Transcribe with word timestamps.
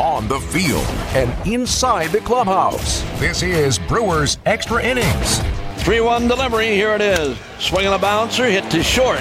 on 0.00 0.28
the 0.28 0.40
field, 0.40 0.84
and 1.14 1.34
inside 1.46 2.08
the 2.10 2.20
clubhouse. 2.20 3.02
This 3.18 3.42
is 3.42 3.78
Brewers 3.78 4.38
Extra 4.46 4.82
Innings. 4.82 5.40
3 5.82 6.00
1 6.00 6.28
delivery. 6.28 6.68
Here 6.68 6.94
it 6.94 7.00
is. 7.00 7.36
Swinging 7.58 7.92
a 7.92 7.98
bouncer, 7.98 8.44
hit 8.46 8.70
to 8.70 8.82
short. 8.82 9.20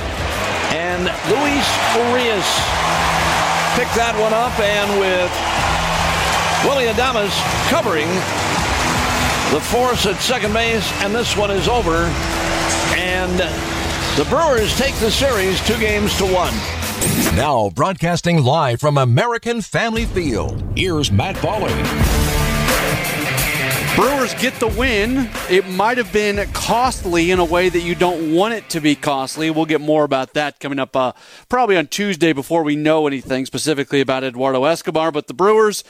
And 0.69 1.03
Luis 1.29 1.67
Urias 1.95 2.47
picked 3.77 3.95
that 3.95 4.15
one 4.19 4.33
up, 4.33 4.57
and 4.59 4.99
with 4.99 5.31
Willy 6.65 6.85
Adames 6.85 7.33
covering 7.69 8.07
the 9.53 9.61
force 9.61 10.05
at 10.05 10.19
second 10.21 10.53
base, 10.53 10.91
and 11.03 11.13
this 11.15 11.37
one 11.37 11.51
is 11.51 11.67
over. 11.67 12.05
And 12.97 13.39
the 14.17 14.25
Brewers 14.25 14.75
take 14.77 14.95
the 14.95 15.11
series 15.11 15.65
two 15.65 15.79
games 15.79 16.17
to 16.17 16.25
one. 16.25 16.53
Now, 17.35 17.69
broadcasting 17.69 18.43
live 18.43 18.79
from 18.79 18.97
American 18.97 19.61
Family 19.61 20.05
Field, 20.05 20.63
here's 20.75 21.11
Matt 21.11 21.35
Pauley. 21.35 21.73
Brewers 23.97 24.35
get 24.35 24.53
the 24.59 24.67
win. 24.67 25.27
It 25.49 25.67
might 25.69 25.97
have 25.97 26.13
been 26.13 26.47
costly 26.53 27.31
in 27.31 27.39
a 27.39 27.45
way 27.45 27.67
that 27.67 27.79
you 27.79 27.95
don't 27.95 28.31
want 28.31 28.53
it 28.53 28.69
to 28.69 28.79
be 28.79 28.95
costly. 28.95 29.49
We'll 29.49 29.65
get 29.65 29.81
more 29.81 30.03
about 30.03 30.35
that 30.35 30.59
coming 30.59 30.77
up 30.77 30.95
uh, 30.95 31.13
probably 31.49 31.77
on 31.77 31.87
Tuesday 31.87 32.31
before 32.31 32.61
we 32.61 32.75
know 32.75 33.07
anything 33.07 33.47
specifically 33.47 33.99
about 33.99 34.23
Eduardo 34.23 34.65
Escobar. 34.65 35.11
But 35.11 35.25
the 35.25 35.33
Brewers 35.33 35.83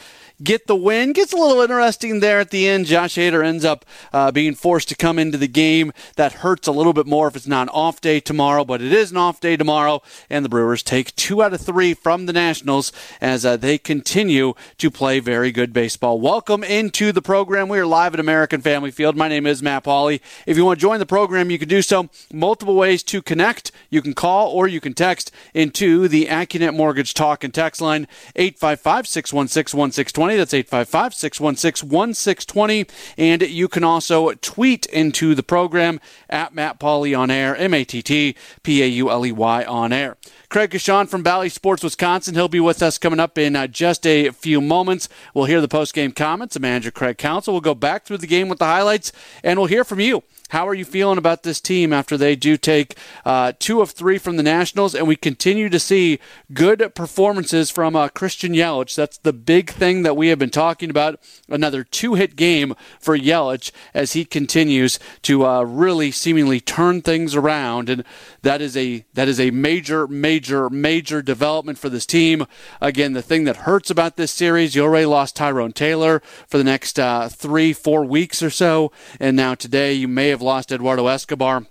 get 0.43 0.67
the 0.67 0.75
win. 0.75 1.13
Gets 1.13 1.33
a 1.33 1.37
little 1.37 1.61
interesting 1.61 2.19
there 2.19 2.39
at 2.39 2.51
the 2.51 2.67
end. 2.67 2.85
Josh 2.85 3.15
Hader 3.15 3.43
ends 3.43 3.65
up 3.65 3.85
uh, 4.13 4.31
being 4.31 4.53
forced 4.53 4.89
to 4.89 4.95
come 4.95 5.17
into 5.17 5.37
the 5.37 5.47
game. 5.47 5.91
That 6.15 6.33
hurts 6.33 6.67
a 6.67 6.71
little 6.71 6.93
bit 6.93 7.07
more 7.07 7.27
if 7.27 7.35
it's 7.35 7.47
not 7.47 7.63
an 7.63 7.69
off 7.69 8.01
day 8.01 8.19
tomorrow, 8.19 8.63
but 8.63 8.81
it 8.81 8.91
is 8.91 9.11
an 9.11 9.17
off 9.17 9.39
day 9.39 9.57
tomorrow, 9.57 10.01
and 10.29 10.45
the 10.45 10.49
Brewers 10.49 10.83
take 10.83 11.15
two 11.15 11.41
out 11.41 11.53
of 11.53 11.61
three 11.61 11.93
from 11.93 12.25
the 12.25 12.33
Nationals 12.33 12.91
as 13.19 13.45
uh, 13.45 13.57
they 13.57 13.77
continue 13.77 14.53
to 14.77 14.91
play 14.91 15.19
very 15.19 15.51
good 15.51 15.73
baseball. 15.73 16.19
Welcome 16.19 16.63
into 16.63 17.11
the 17.11 17.21
program. 17.21 17.67
We 17.67 17.79
are 17.79 17.85
live 17.85 18.13
at 18.13 18.19
American 18.19 18.61
Family 18.61 18.91
Field. 18.91 19.15
My 19.15 19.27
name 19.27 19.47
is 19.47 19.63
Matt 19.63 19.83
Pauley. 19.83 20.21
If 20.45 20.57
you 20.57 20.65
want 20.65 20.79
to 20.79 20.81
join 20.81 20.99
the 20.99 21.05
program, 21.05 21.49
you 21.49 21.57
can 21.57 21.69
do 21.69 21.81
so. 21.81 22.09
Multiple 22.31 22.75
ways 22.75 23.03
to 23.03 23.21
connect. 23.21 23.71
You 23.89 24.01
can 24.01 24.13
call 24.13 24.51
or 24.51 24.67
you 24.67 24.81
can 24.81 24.93
text 24.93 25.31
into 25.53 26.07
the 26.07 26.25
AccuNet 26.25 26.75
Mortgage 26.75 27.13
Talk 27.13 27.43
and 27.43 27.53
Text 27.53 27.81
line 27.81 28.07
855 28.35 29.07
616 29.07 29.77
1620. 29.77 30.26
That's 30.35 30.53
855 30.53 31.13
616 31.13 31.89
1620. 31.89 32.85
And 33.17 33.41
you 33.43 33.67
can 33.67 33.83
also 33.83 34.33
tweet 34.33 34.85
into 34.87 35.35
the 35.35 35.43
program 35.43 35.99
at 36.29 36.53
Matt 36.53 36.79
Pauley 36.79 37.17
on 37.17 37.31
air, 37.31 37.55
M 37.55 37.73
A 37.73 37.83
T 37.83 38.01
T 38.01 38.35
P 38.63 38.83
A 38.83 38.87
U 38.87 39.09
L 39.09 39.25
E 39.25 39.31
Y 39.31 39.63
on 39.63 39.93
air. 39.93 40.17
Craig 40.49 40.71
Coshun 40.71 41.07
from 41.07 41.23
Bally 41.23 41.49
Sports 41.49 41.83
Wisconsin. 41.83 42.35
He'll 42.35 42.47
be 42.47 42.59
with 42.59 42.81
us 42.81 42.97
coming 42.97 43.19
up 43.19 43.37
in 43.37 43.55
uh, 43.55 43.67
just 43.67 44.05
a 44.05 44.29
few 44.31 44.61
moments. 44.61 45.09
We'll 45.33 45.45
hear 45.45 45.61
the 45.61 45.67
post 45.67 45.93
game 45.93 46.11
comments 46.11 46.55
of 46.55 46.61
manager 46.61 46.91
Craig 46.91 47.17
Counsell. 47.17 47.53
We'll 47.53 47.61
go 47.61 47.75
back 47.75 48.05
through 48.05 48.17
the 48.17 48.27
game 48.27 48.49
with 48.49 48.59
the 48.59 48.65
highlights, 48.65 49.11
and 49.43 49.59
we'll 49.59 49.67
hear 49.67 49.83
from 49.83 49.99
you. 49.99 50.23
How 50.49 50.65
are 50.67 50.73
you 50.73 50.85
feeling 50.85 51.17
about 51.17 51.43
this 51.43 51.59
team 51.59 51.91
after 51.91 52.15
they 52.15 52.37
do 52.37 52.55
take 52.55 52.95
uh, 53.25 53.51
two 53.59 53.81
of 53.81 53.91
three 53.91 54.17
from 54.17 54.37
the 54.37 54.43
Nationals, 54.43 54.95
and 54.95 55.05
we 55.05 55.17
continue 55.17 55.67
to 55.67 55.79
see 55.79 56.19
good 56.53 56.95
performances 56.95 57.69
from 57.69 57.97
uh, 57.97 58.07
Christian 58.07 58.53
Yelich? 58.53 58.95
That's 58.95 59.17
the 59.17 59.33
big 59.33 59.69
thing 59.69 60.03
that 60.03 60.15
we 60.15 60.29
have 60.29 60.39
been 60.39 60.49
talking 60.49 60.89
about. 60.89 61.19
Another 61.49 61.83
two-hit 61.83 62.37
game 62.37 62.75
for 62.97 63.17
Yelich 63.17 63.71
as 63.93 64.13
he 64.13 64.23
continues 64.23 64.99
to 65.23 65.45
uh, 65.45 65.63
really 65.63 66.11
seemingly 66.11 66.61
turn 66.61 67.01
things 67.01 67.35
around, 67.35 67.89
and 67.89 68.05
that 68.41 68.61
is 68.61 68.77
a 68.77 69.05
that 69.15 69.27
is 69.27 69.41
a 69.41 69.51
major, 69.51 70.07
major, 70.07 70.69
major 70.69 71.21
development 71.21 71.77
for 71.77 71.89
this 71.89 72.05
team. 72.05 72.45
Again, 72.79 73.11
the 73.11 73.21
thing 73.21 73.43
that 73.43 73.57
hurts 73.57 73.89
about 73.89 74.15
this 74.15 74.31
series, 74.31 74.75
you 74.75 74.83
already 74.83 75.07
lost 75.07 75.35
Tyrone 75.35 75.73
Taylor 75.73 76.21
for 76.47 76.57
the 76.57 76.63
next 76.63 76.97
uh, 76.97 77.27
three, 77.27 77.73
four 77.73 78.05
weeks 78.05 78.41
or 78.41 78.49
so, 78.49 78.93
and 79.19 79.35
now 79.35 79.53
today 79.53 79.91
you 79.91 80.07
may 80.07 80.29
have 80.29 80.36
lost 80.41 80.71
Eduardo 80.71 81.07
Escobar 81.07 81.65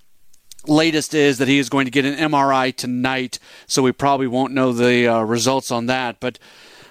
latest 0.68 1.14
is 1.14 1.38
that 1.38 1.48
he 1.48 1.58
is 1.58 1.68
going 1.68 1.84
to 1.84 1.90
get 1.90 2.04
an 2.04 2.14
MRI 2.30 2.74
tonight, 2.74 3.38
so 3.66 3.82
we 3.82 3.92
probably 3.92 4.26
won't 4.26 4.52
know 4.52 4.72
the 4.72 5.06
uh, 5.06 5.20
results 5.22 5.70
on 5.70 5.86
that. 5.86 6.20
But 6.20 6.38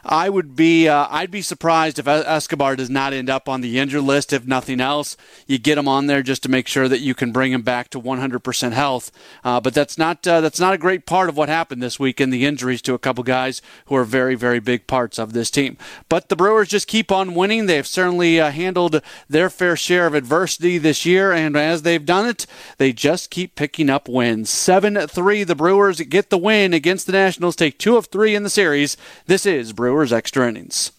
I 0.07 0.29
would 0.29 0.55
be 0.55 0.87
uh, 0.87 1.07
I'd 1.09 1.31
be 1.31 1.41
surprised 1.41 1.97
if 1.97 2.07
Escobar 2.07 2.75
does 2.75 2.91
not 2.91 3.11
end 3.11 3.27
up 3.27 3.49
on 3.49 3.61
the 3.61 3.79
injured 3.79 4.03
list. 4.03 4.33
If 4.33 4.45
nothing 4.45 4.79
else, 4.79 5.17
you 5.47 5.57
get 5.57 5.79
him 5.79 5.87
on 5.87 6.05
there 6.05 6.21
just 6.21 6.43
to 6.43 6.49
make 6.49 6.67
sure 6.67 6.87
that 6.87 6.99
you 6.99 7.15
can 7.15 7.31
bring 7.31 7.51
him 7.51 7.63
back 7.63 7.89
to 7.89 7.99
100% 7.99 8.71
health. 8.73 9.11
Uh, 9.43 9.59
but 9.59 9.73
that's 9.73 9.97
not 9.97 10.25
uh, 10.27 10.41
that's 10.41 10.59
not 10.59 10.75
a 10.75 10.77
great 10.77 11.07
part 11.07 11.27
of 11.27 11.35
what 11.37 11.49
happened 11.49 11.81
this 11.81 11.99
week 11.99 12.21
in 12.21 12.29
the 12.29 12.45
injuries 12.45 12.83
to 12.83 12.93
a 12.93 12.99
couple 12.99 13.23
guys 13.23 13.63
who 13.85 13.95
are 13.95 14.03
very 14.03 14.35
very 14.35 14.59
big 14.59 14.85
parts 14.85 15.17
of 15.17 15.33
this 15.33 15.49
team. 15.49 15.75
But 16.07 16.29
the 16.29 16.35
Brewers 16.35 16.69
just 16.69 16.87
keep 16.87 17.11
on 17.11 17.33
winning. 17.33 17.65
They've 17.65 17.87
certainly 17.87 18.39
uh, 18.39 18.51
handled 18.51 19.01
their 19.27 19.49
fair 19.49 19.75
share 19.75 20.05
of 20.05 20.13
adversity 20.13 20.77
this 20.77 21.03
year, 21.05 21.31
and 21.31 21.57
as 21.57 21.81
they've 21.81 22.05
done 22.05 22.27
it, 22.27 22.45
they 22.77 22.93
just 22.93 23.31
keep 23.31 23.55
picking 23.55 23.89
up 23.89 24.07
wins. 24.07 24.51
Seven 24.51 25.07
three, 25.07 25.43
the 25.43 25.55
Brewers 25.55 25.99
get 26.01 26.29
the 26.29 26.37
win 26.37 26.75
against 26.75 27.07
the 27.07 27.13
Nationals. 27.13 27.55
Take 27.55 27.79
two 27.79 27.97
of 27.97 28.05
three 28.05 28.35
in 28.35 28.43
the 28.43 28.51
series. 28.51 28.97
This 29.25 29.47
is 29.47 29.73
Brewers. 29.73 29.94
Brewers 29.95 30.11
Extra 30.11 30.49
Innings. 30.49 30.91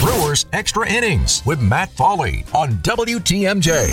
Brewers 0.00 0.46
Extra 0.54 0.88
Innings 0.88 1.44
with 1.44 1.60
Matt 1.60 1.90
Pauley 1.90 2.42
on 2.54 2.70
WTMJ. 2.80 3.92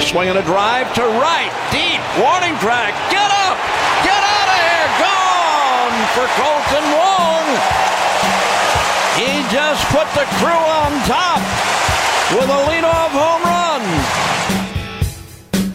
Swinging 0.00 0.34
a 0.34 0.42
drive 0.44 0.94
to 0.94 1.02
right, 1.02 1.52
deep, 1.68 2.00
warning 2.16 2.56
track. 2.56 2.94
Get 3.12 3.28
up! 3.28 3.60
Get 4.00 4.16
out 4.16 4.48
of 4.48 4.56
here! 4.64 4.88
Gone 5.04 5.98
for 6.16 6.24
Kolten 6.40 6.86
Wong. 6.96 7.44
He 9.20 9.44
just 9.52 9.84
put 9.92 10.08
the 10.16 10.24
crew 10.40 10.56
on 10.56 10.90
top 11.04 11.44
with 12.32 12.48
a 12.48 12.64
leadoff 12.64 13.10
home 13.12 13.42
run. 13.42 13.63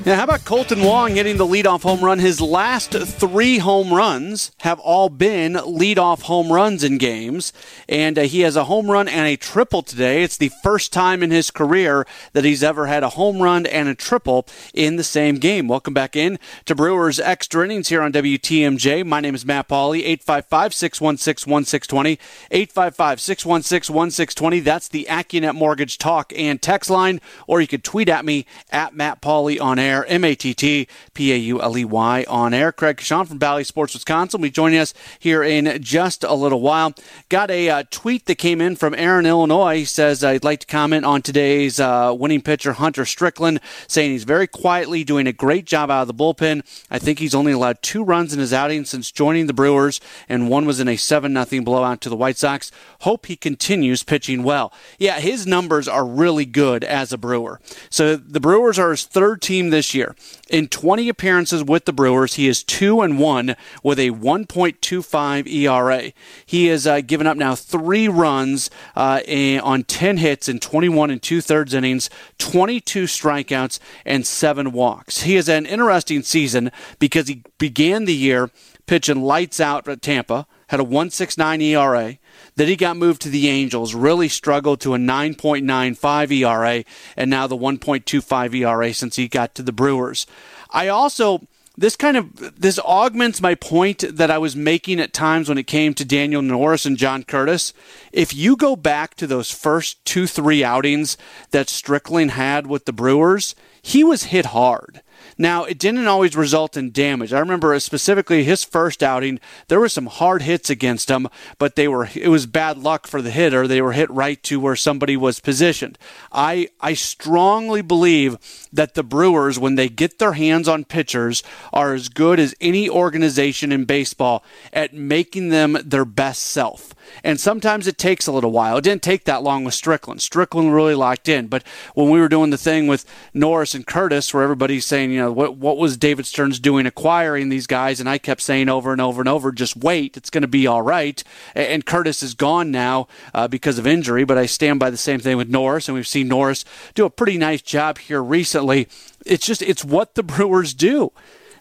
Now, 0.10 0.16
how 0.16 0.24
about 0.24 0.40
Kolten 0.40 0.84
Wong 0.84 1.14
hitting 1.14 1.38
the 1.38 1.46
leadoff 1.46 1.84
home 1.84 2.04
run? 2.04 2.18
His 2.18 2.42
last 2.42 2.94
three 2.94 3.60
home 3.60 3.94
runs 3.94 4.52
have 4.62 4.80
all 4.80 5.08
been 5.08 5.54
leadoff 5.54 6.24
home 6.24 6.52
runs 6.52 6.84
in 6.84 6.98
games, 6.98 7.54
and 7.88 8.18
uh, 8.18 8.24
he 8.24 8.40
has 8.40 8.56
a 8.56 8.64
home 8.64 8.90
run 8.90 9.08
and 9.08 9.28
a 9.28 9.38
triple 9.38 9.84
today. 9.84 10.24
It's 10.24 10.36
the 10.36 10.50
first 10.64 10.92
time 10.92 11.22
in 11.22 11.30
his 11.30 11.52
career 11.52 12.08
that 12.34 12.44
he's 12.44 12.64
ever 12.64 12.88
had 12.88 13.04
a 13.04 13.10
home 13.10 13.44
run 13.44 13.68
and 13.68 13.88
a 13.88 13.94
triple 13.94 14.48
in 14.74 14.96
the 14.96 15.04
same 15.04 15.36
game. 15.36 15.68
Welcome 15.68 15.94
back 15.94 16.16
in 16.16 16.40
to 16.66 16.74
Brewers 16.74 17.20
Extra 17.20 17.64
Innings 17.64 17.90
here 17.90 18.02
on 18.02 18.12
WTMJ. 18.12 19.06
My 19.06 19.20
name 19.20 19.36
is 19.36 19.46
Matt 19.46 19.68
Pauley, 19.68 20.00
855 20.00 20.74
616 20.74 21.52
1620. 21.52 22.20
855 22.50 23.22
616 23.22 23.96
1620. 23.96 24.60
That's 24.62 24.88
the 24.88 25.06
AccuNet 25.08 25.54
Mortgage 25.54 26.00
Talk 26.00 26.34
and 26.36 26.60
text 26.60 26.90
line, 26.90 27.22
or 27.46 27.62
you 27.62 27.68
could 27.68 27.84
tweet 27.84 28.10
at 28.10 28.26
me 28.26 28.48
at 28.72 28.96
Matt 28.96 29.22
Pauley 29.22 29.62
on 29.62 29.78
air 29.78 29.99
air. 30.00 30.06
M 30.08 30.24
A 30.24 30.36
T 30.36 30.54
T 30.54 30.88
P 31.14 31.34
A 31.34 31.38
U 31.38 31.62
L 31.62 31.78
E 31.78 31.86
Y 31.86 32.26
on 32.28 32.54
air. 32.54 32.72
Craig 32.72 32.98
Coshun 32.98 33.28
from 33.28 33.38
Bally 33.38 33.64
Sports 33.64 33.94
Wisconsin 33.94 34.40
will 34.40 34.48
be 34.48 34.52
joining 34.52 34.80
us 34.80 34.94
here 35.20 35.44
in 35.44 35.82
just 35.82 36.24
a 36.24 36.34
little 36.34 36.62
while. 36.62 36.94
Got 37.30 37.52
a 37.52 37.70
uh, 37.70 37.84
tweet 37.92 38.26
that 38.26 38.36
came 38.36 38.62
in 38.62 38.76
from 38.76 38.94
Aaron, 38.96 39.26
Illinois. 39.26 39.78
He 39.78 39.86
says, 39.86 40.24
I'd 40.24 40.44
like 40.44 40.62
to 40.62 40.68
comment 40.68 41.06
on 41.06 41.22
today's 41.22 41.80
uh, 41.80 42.14
winning 42.18 42.42
pitcher, 42.42 42.74
Hunter 42.74 43.06
Strickland, 43.06 43.60
saying 43.88 44.12
he's 44.12 44.24
very 44.24 44.48
quietly 44.48 45.04
doing 45.04 45.28
a 45.28 45.34
great 45.34 45.66
job 45.66 45.92
out 45.92 46.04
of 46.04 46.08
the 46.08 46.14
bullpen. 46.14 46.64
I 46.90 47.00
think 47.00 47.20
he's 47.20 47.36
only 47.36 47.52
allowed 47.52 47.82
two 47.82 48.04
runs 48.04 48.34
in 48.34 48.40
his 48.40 48.54
outing 48.54 48.86
since 48.86 49.12
joining 49.12 49.48
the 49.48 49.54
Brewers, 49.54 50.00
and 50.28 50.50
one 50.50 50.66
was 50.66 50.80
in 50.80 50.88
a 50.88 50.98
7 50.98 51.34
0 51.46 51.64
blowout 51.64 52.02
to 52.02 52.10
the 52.10 52.16
White 52.16 52.38
Sox. 52.38 52.72
Hope 53.02 53.26
he 53.26 53.36
continues 53.36 54.04
pitching 54.04 54.44
well. 54.44 54.74
Yeah, 54.98 55.20
his 55.20 55.46
numbers 55.46 55.88
are 55.88 56.06
really 56.06 56.46
good 56.46 56.84
as 56.84 57.14
a 57.14 57.18
Brewer. 57.18 57.60
So 57.90 58.16
the 58.16 58.40
Brewers 58.40 58.80
are 58.80 58.92
his 58.92 59.06
third 59.06 59.42
team 59.42 59.70
this 59.70 59.79
year. 59.94 60.16
In 60.50 60.68
20 60.68 61.10
appearances 61.10 61.64
with 61.64 61.86
the 61.86 61.94
Brewers, 61.94 62.36
he 62.36 62.48
is 62.48 62.64
2 62.64 63.02
and 63.02 63.20
1 63.20 63.56
with 63.84 64.00
a 64.00 64.12
1.25 64.12 65.48
ERA. 65.48 66.12
He 66.46 66.68
has 66.68 66.86
uh, 66.86 67.02
given 67.02 67.28
up 67.28 67.38
now 67.38 67.56
three 67.56 68.08
runs 68.08 68.70
uh, 68.96 69.22
on 69.64 69.84
10 69.84 70.18
hits 70.18 70.50
in 70.50 70.60
21 70.60 71.12
and 71.12 71.22
two 71.22 71.42
thirds 71.42 71.74
innings, 71.74 72.10
22 72.38 73.06
strikeouts, 73.06 73.80
and 74.06 74.26
seven 74.26 74.72
walks. 74.72 75.22
He 75.22 75.36
has 75.36 75.50
an 75.50 75.66
interesting 75.66 76.24
season 76.24 76.72
because 77.00 77.28
he 77.28 77.44
began 77.58 78.06
the 78.06 78.16
year 78.16 78.50
pitching 78.90 79.22
lights 79.22 79.60
out 79.60 79.88
at 79.88 80.02
Tampa, 80.02 80.48
had 80.68 80.80
a 80.80 80.84
169 80.84 81.62
ERA. 81.62 82.18
Then 82.60 82.68
he 82.68 82.76
got 82.76 82.98
moved 82.98 83.22
to 83.22 83.30
the 83.30 83.48
Angels, 83.48 83.96
really 83.96 84.28
struggled 84.28 84.82
to 84.82 84.94
a 84.94 84.98
9.95 84.98 86.30
ERA, 86.30 86.84
and 87.16 87.30
now 87.30 87.48
the 87.48 87.56
1.25 87.56 88.54
ERA 88.54 88.94
since 88.94 89.16
he 89.16 89.30
got 89.30 89.56
to 89.56 89.64
the 89.64 89.72
Brewers. 89.72 90.28
I 90.70 90.90
also 90.90 91.48
this 91.78 91.96
kind 91.96 92.18
of 92.18 92.60
this 92.60 92.78
augments 92.80 93.40
my 93.40 93.56
point 93.56 94.04
that 94.10 94.30
I 94.30 94.38
was 94.38 94.58
making 94.58 95.00
at 95.00 95.14
times 95.14 95.48
when 95.48 95.58
it 95.58 95.68
came 95.68 95.94
to 95.94 96.04
Daniel 96.04 96.42
Norris 96.42 96.86
and 96.86 96.98
John 96.98 97.24
Curtiss. 97.24 97.72
If 98.12 98.36
you 98.36 98.58
go 98.58 98.76
back 98.76 99.16
to 99.16 99.28
those 99.28 99.52
first 99.52 100.04
two, 100.04 100.28
three 100.28 100.62
outings 100.62 101.16
that 101.52 101.70
Strickland 101.70 102.32
had 102.32 102.68
with 102.68 102.84
the 102.84 102.92
Brewers, 102.92 103.56
he 103.82 104.04
was 104.04 104.24
hit 104.24 104.48
hard. 104.48 105.02
Now, 105.42 105.64
it 105.64 105.80
didn't 105.80 106.06
always 106.06 106.36
result 106.36 106.76
in 106.76 106.92
damage. 106.92 107.32
I 107.32 107.40
remember 107.40 107.74
uh, 107.74 107.80
specifically 107.80 108.44
his 108.44 108.66
first 108.66 109.02
outing, 109.02 109.40
there 109.70 109.80
were 109.80 109.88
some 109.88 110.08
hard 110.08 110.42
hits 110.42 110.70
against 110.70 111.10
him, 111.10 111.30
but 111.58 111.78
they 111.78 111.88
were 111.88 112.10
it 112.14 112.28
was 112.28 112.46
bad 112.46 112.78
luck 112.78 113.08
for 113.08 113.22
the 113.22 113.32
hitter. 113.32 113.66
They 113.66 113.82
were 113.82 113.94
hit 113.94 114.12
right 114.12 114.44
to 114.44 114.60
where 114.60 114.76
somebody 114.76 115.16
was 115.16 115.40
positioned. 115.40 115.98
I 116.34 116.68
I 116.82 116.94
strongly 116.94 117.82
believe 117.82 118.38
that 118.74 118.96
the 118.96 119.04
Brewers 119.04 119.58
when 119.58 119.76
they 119.76 119.88
get 119.88 120.20
their 120.20 120.34
hands 120.34 120.68
on 120.68 120.84
pitchers 120.84 121.42
are 121.72 121.94
as 121.94 122.10
good 122.10 122.38
as 122.38 122.54
any 122.60 122.90
organization 122.90 123.72
in 123.72 123.86
baseball 123.86 124.44
at 124.74 124.94
making 124.94 125.50
them 125.50 125.78
their 125.86 126.06
best 126.06 126.44
self. 126.44 126.94
And 127.24 127.40
sometimes 127.40 127.88
it 127.88 127.98
takes 127.98 128.28
a 128.28 128.32
little 128.32 128.52
while. 128.52 128.78
It 128.78 128.84
didn't 128.84 129.04
take 129.04 129.26
that 129.26 129.44
long 129.44 129.64
with 129.64 129.74
Strickland. 129.74 130.22
Strickland 130.22 130.74
really 130.74 130.96
locked 130.96 131.30
in. 131.30 131.48
But 131.48 131.64
when 131.94 132.10
we 132.10 132.20
were 132.20 132.30
doing 132.30 132.50
the 132.50 132.58
thing 132.58 132.88
with 132.88 133.06
Norris 133.34 133.76
and 133.76 133.86
Curtiss, 133.86 134.34
where 134.34 134.44
everybody's 134.44 134.86
saying, 134.86 135.12
you 135.12 135.20
know, 135.20 135.32
what, 135.32 135.58
what 135.58 135.78
was 135.78 135.98
David 135.98 136.26
Stearns 136.26 136.60
doing 136.60 136.86
acquiring 136.86 137.50
these 137.50 137.68
guys? 137.68 138.00
And 138.00 138.10
I 138.10 138.18
kept 138.18 138.42
saying 138.42 138.70
over 138.70 138.92
and 138.92 139.02
over 139.02 139.22
and 139.22 139.30
over, 139.30 139.52
just 139.52 139.78
wait. 139.78 140.18
It's 140.18 140.30
going 140.30 140.42
to 140.42 140.48
be 140.48 140.68
all 140.68 140.82
right. 140.82 141.24
And 141.56 141.86
Curtiss 141.86 142.24
is 142.24 142.34
gone 142.34 142.72
now 142.72 143.08
uh, 143.34 143.48
because 143.48 143.80
of 143.80 143.88
injury. 143.88 144.24
But 144.24 144.38
I 144.38 144.46
stand 144.46 144.80
by 144.80 144.90
the 144.90 144.98
same 144.98 145.20
thing 145.20 145.38
with 145.38 145.50
Norris. 145.50 145.88
And 145.88 145.96
we've 145.96 146.08
seen 146.08 146.28
Norris 146.28 146.66
do 146.94 147.06
a 147.06 147.10
pretty 147.10 147.38
nice 147.38 147.62
job 147.62 147.98
here 147.98 148.24
recently. 148.24 148.88
It's 149.26 149.46
just, 149.46 149.62
it's 149.62 149.84
what 149.84 150.16
the 150.16 150.24
Brewers 150.30 150.74
do 150.74 151.12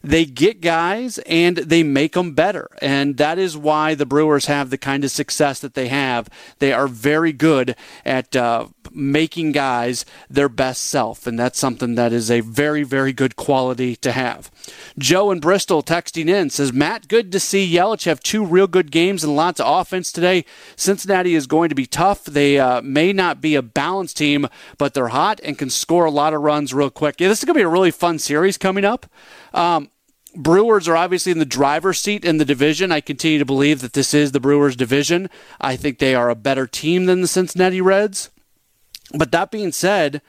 they 0.02 0.24
get 0.24 0.60
guys 0.60 1.18
and 1.18 1.56
they 1.56 1.82
make 1.82 2.12
them 2.12 2.34
better. 2.34 2.68
And 2.80 3.16
that 3.16 3.38
is 3.38 3.56
why 3.56 3.94
the 3.94 4.06
Brewers 4.06 4.46
have 4.46 4.70
the 4.70 4.78
kind 4.78 5.04
of 5.04 5.10
success 5.10 5.60
that 5.60 5.74
they 5.74 5.88
have. 5.88 6.28
They 6.58 6.72
are 6.72 6.88
very 6.88 7.32
good 7.32 7.76
at 8.04 8.34
uh, 8.34 8.68
making 8.92 9.52
guys 9.52 10.04
their 10.28 10.48
best 10.48 10.82
self. 10.82 11.26
And 11.26 11.38
that's 11.38 11.58
something 11.58 11.94
that 11.94 12.12
is 12.12 12.30
a 12.30 12.40
very, 12.40 12.82
very 12.82 13.12
good 13.12 13.36
quality 13.36 13.96
to 13.96 14.12
have. 14.12 14.50
Joe 14.98 15.30
in 15.30 15.40
Bristol 15.40 15.82
texting 15.82 16.28
in 16.28 16.50
says, 16.50 16.72
Matt, 16.72 17.08
good 17.08 17.32
to 17.32 17.40
see 17.40 17.72
Yelich 17.72 18.04
have 18.04 18.20
two 18.20 18.44
real 18.44 18.66
good 18.66 18.90
games 18.90 19.24
and 19.24 19.36
lots 19.36 19.60
of 19.60 19.66
offense 19.66 20.12
today. 20.12 20.44
Cincinnati 20.76 21.34
is 21.34 21.46
going 21.46 21.68
to 21.68 21.74
be 21.74 21.86
tough. 21.86 22.24
They 22.24 22.58
uh, 22.58 22.82
may 22.82 23.12
not 23.12 23.40
be 23.40 23.54
a 23.54 23.62
balanced 23.62 24.16
team, 24.16 24.48
but 24.76 24.94
they're 24.94 25.08
hot 25.08 25.40
and 25.42 25.58
can 25.58 25.70
score 25.70 26.04
a 26.04 26.10
lot 26.10 26.34
of 26.34 26.42
runs 26.42 26.74
real 26.74 26.90
quick. 26.90 27.20
Yeah, 27.20 27.28
this 27.28 27.38
is 27.38 27.44
going 27.44 27.54
to 27.54 27.60
be 27.60 27.64
a 27.64 27.68
really 27.68 27.90
fun 27.90 28.18
series 28.18 28.58
coming 28.58 28.84
up. 28.84 29.06
Um, 29.54 29.90
Brewers 30.36 30.86
are 30.86 30.96
obviously 30.96 31.32
in 31.32 31.38
the 31.38 31.44
driver's 31.44 32.00
seat 32.00 32.24
in 32.24 32.38
the 32.38 32.44
division. 32.44 32.92
I 32.92 33.00
continue 33.00 33.38
to 33.38 33.44
believe 33.44 33.80
that 33.80 33.94
this 33.94 34.12
is 34.12 34.32
the 34.32 34.40
Brewers 34.40 34.76
division. 34.76 35.30
I 35.60 35.74
think 35.74 35.98
they 35.98 36.14
are 36.14 36.30
a 36.30 36.34
better 36.34 36.66
team 36.66 37.06
than 37.06 37.22
the 37.22 37.28
Cincinnati 37.28 37.80
Reds. 37.80 38.30
But 39.14 39.32
that 39.32 39.50
being 39.50 39.72
said, 39.72 40.22